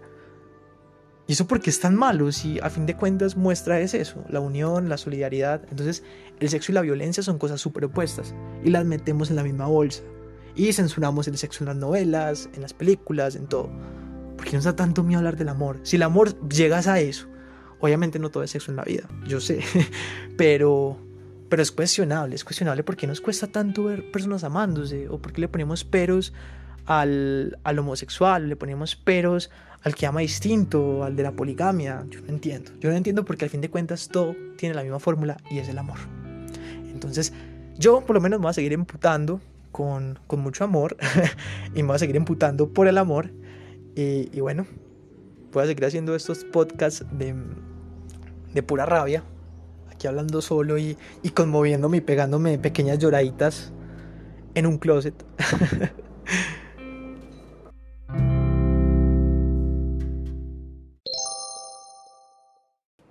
¿Y 1.28 1.32
eso 1.32 1.46
porque 1.46 1.70
es 1.70 1.80
tan 1.80 1.96
malo? 1.96 2.30
Si 2.30 2.60
a 2.60 2.70
fin 2.70 2.86
de 2.86 2.96
cuentas 2.96 3.36
muestra 3.36 3.80
es 3.80 3.94
eso, 3.94 4.22
la 4.28 4.40
unión, 4.40 4.88
la 4.88 4.96
solidaridad. 4.96 5.62
Entonces 5.70 6.04
el 6.38 6.48
sexo 6.48 6.70
y 6.70 6.74
la 6.74 6.82
violencia 6.82 7.22
son 7.22 7.38
cosas 7.38 7.60
superpuestas 7.60 8.34
y 8.62 8.70
las 8.70 8.84
metemos 8.84 9.30
en 9.30 9.36
la 9.36 9.42
misma 9.42 9.66
bolsa. 9.66 10.02
Y 10.54 10.72
censuramos 10.72 11.26
el 11.26 11.36
sexo 11.36 11.64
en 11.64 11.68
las 11.68 11.76
novelas, 11.76 12.48
en 12.54 12.62
las 12.62 12.74
películas, 12.74 13.34
en 13.34 13.46
todo. 13.46 13.70
¿Por 14.36 14.46
qué 14.46 14.52
nos 14.54 14.64
da 14.64 14.76
tanto 14.76 15.02
miedo 15.02 15.18
hablar 15.18 15.36
del 15.36 15.48
amor? 15.48 15.80
Si 15.82 15.96
el 15.96 16.02
amor 16.02 16.38
llegas 16.48 16.86
a 16.86 17.00
eso, 17.00 17.26
obviamente 17.80 18.18
no 18.18 18.30
todo 18.30 18.42
es 18.42 18.50
sexo 18.50 18.70
en 18.70 18.76
la 18.76 18.84
vida, 18.84 19.08
yo 19.26 19.40
sé, 19.40 19.60
pero, 20.36 20.98
pero 21.48 21.62
es 21.62 21.72
cuestionable, 21.72 22.34
es 22.34 22.44
cuestionable 22.44 22.82
porque 22.82 23.06
nos 23.06 23.20
cuesta 23.20 23.46
tanto 23.46 23.84
ver 23.84 24.10
personas 24.10 24.44
amándose 24.44 25.08
o 25.08 25.18
porque 25.18 25.40
le 25.40 25.48
ponemos 25.48 25.84
peros 25.84 26.32
al, 26.86 27.58
al 27.64 27.78
homosexual, 27.78 28.48
le 28.48 28.56
ponemos 28.56 28.96
peros 28.96 29.50
al 29.86 29.94
que 29.94 30.04
ama 30.04 30.20
distinto, 30.20 31.04
al 31.04 31.14
de 31.14 31.22
la 31.22 31.30
poligamia. 31.30 32.04
Yo 32.10 32.20
no 32.22 32.28
entiendo. 32.28 32.72
Yo 32.80 32.90
no 32.90 32.96
entiendo 32.96 33.24
porque 33.24 33.44
al 33.44 33.50
fin 33.50 33.60
de 33.60 33.70
cuentas 33.70 34.08
todo 34.08 34.34
tiene 34.56 34.74
la 34.74 34.82
misma 34.82 34.98
fórmula 34.98 35.36
y 35.48 35.58
es 35.58 35.68
el 35.68 35.78
amor. 35.78 35.98
Entonces, 36.92 37.32
yo 37.78 38.00
por 38.00 38.14
lo 38.14 38.20
menos 38.20 38.40
me 38.40 38.44
voy 38.44 38.50
a 38.50 38.54
seguir 38.54 38.72
emputando 38.72 39.40
con, 39.70 40.18
con 40.26 40.40
mucho 40.40 40.64
amor 40.64 40.96
y 41.74 41.82
me 41.82 41.88
voy 41.88 41.96
a 41.96 41.98
seguir 42.00 42.16
emputando 42.16 42.68
por 42.68 42.88
el 42.88 42.98
amor. 42.98 43.30
Y 43.94 44.40
bueno, 44.40 44.66
voy 45.56 45.64
a 45.64 45.66
seguir 45.68 45.86
haciendo 45.86 46.14
estos 46.14 46.44
podcasts 46.44 47.02
de, 47.12 47.34
de 48.52 48.62
pura 48.62 48.84
rabia. 48.84 49.24
Aquí 49.90 50.06
hablando 50.06 50.42
solo 50.42 50.76
y, 50.76 50.98
y 51.22 51.30
conmoviéndome 51.30 51.96
y 51.96 52.00
pegándome 52.02 52.58
pequeñas 52.58 52.98
lloraditas 52.98 53.72
en 54.54 54.66
un 54.66 54.76
closet. 54.76 55.14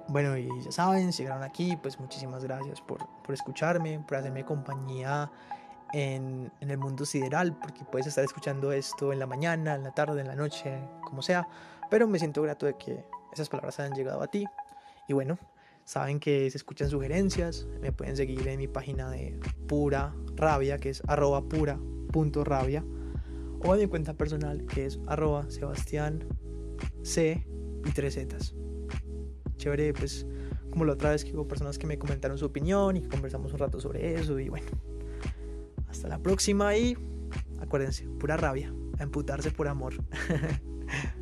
Bueno, 0.08 0.38
y 0.38 0.48
ya 0.64 0.72
saben, 0.72 1.12
si 1.12 1.24
llegaron 1.24 1.44
aquí, 1.44 1.76
pues 1.82 2.00
muchísimas 2.00 2.42
gracias 2.42 2.80
por, 2.80 3.00
por 3.22 3.36
escucharme, 3.36 4.00
por 4.08 4.16
hacerme 4.16 4.46
compañía 4.46 5.30
en, 5.92 6.54
en, 6.62 6.72
el 6.72 6.78
mundo 6.78 7.04
sideral, 7.04 7.58
porque 7.60 7.84
puedes 7.84 8.08
estar 8.08 8.24
escuchando 8.24 8.72
esto 8.72 9.12
en 9.12 9.20
la 9.20 9.26
mañana, 9.26 9.76
en 9.76 9.84
la 9.84 9.92
tarde, 9.92 10.22
en 10.22 10.28
la 10.28 10.36
noche, 10.36 10.80
como 11.04 11.22
sea, 11.22 11.50
pero 11.90 12.08
me 12.08 12.20
siento 12.20 12.42
grato 12.42 12.66
de 12.66 12.78
que 12.78 13.06
esas 13.34 13.50
palabras 13.50 13.80
hayan 13.80 13.94
llegado 13.94 14.22
a 14.22 14.28
ti. 14.28 14.46
Y 15.08 15.14
bueno, 15.14 15.38
saben 15.84 16.20
que 16.20 16.50
se 16.50 16.58
escuchan 16.58 16.90
sugerencias, 16.90 17.68
me 17.82 17.92
pueden 17.92 18.16
seguir 18.16 18.48
en 18.48 18.58
mi 18.60 18.68
página 18.68 19.10
de 19.10 19.40
pura 19.68 20.14
rabia, 20.36 20.78
que 20.78 20.90
es 20.90 21.04
arroba 21.08 21.48
pura 21.48 21.80
punto 22.12 22.44
rabia, 22.44 22.84
o 23.64 23.74
en 23.74 23.82
mi 23.82 23.88
cuenta 23.88 24.14
personal, 24.14 24.66
que 24.66 24.86
es 24.86 25.00
arroba 25.08 25.50
sebastián 25.50 26.24
c 27.04 27.46
y 27.86 27.92
tres 27.92 28.16
zetas. 28.16 28.56
Chévere, 29.58 29.94
pues 29.94 30.26
como 30.70 30.86
la 30.86 30.94
otra 30.94 31.12
vez 31.12 31.24
que 31.24 31.34
hubo 31.34 31.48
personas 31.48 31.78
que 31.78 31.88
me 31.88 31.98
comentaron 31.98 32.38
su 32.38 32.46
opinión 32.46 32.98
y 32.98 33.08
conversamos 33.08 33.54
un 33.54 33.60
rato 33.60 33.80
sobre 33.80 34.16
eso 34.16 34.40
y 34.40 34.50
bueno. 34.50 34.68
Hasta 35.88 36.10
la 36.10 36.20
próxima 36.20 36.76
y 36.76 36.98
acuérdense, 37.62 38.06
pura 38.20 38.36
rabia, 38.36 38.74
a 39.00 39.04
emputarse 39.04 39.52
por 39.52 39.68
amor. 39.68 39.94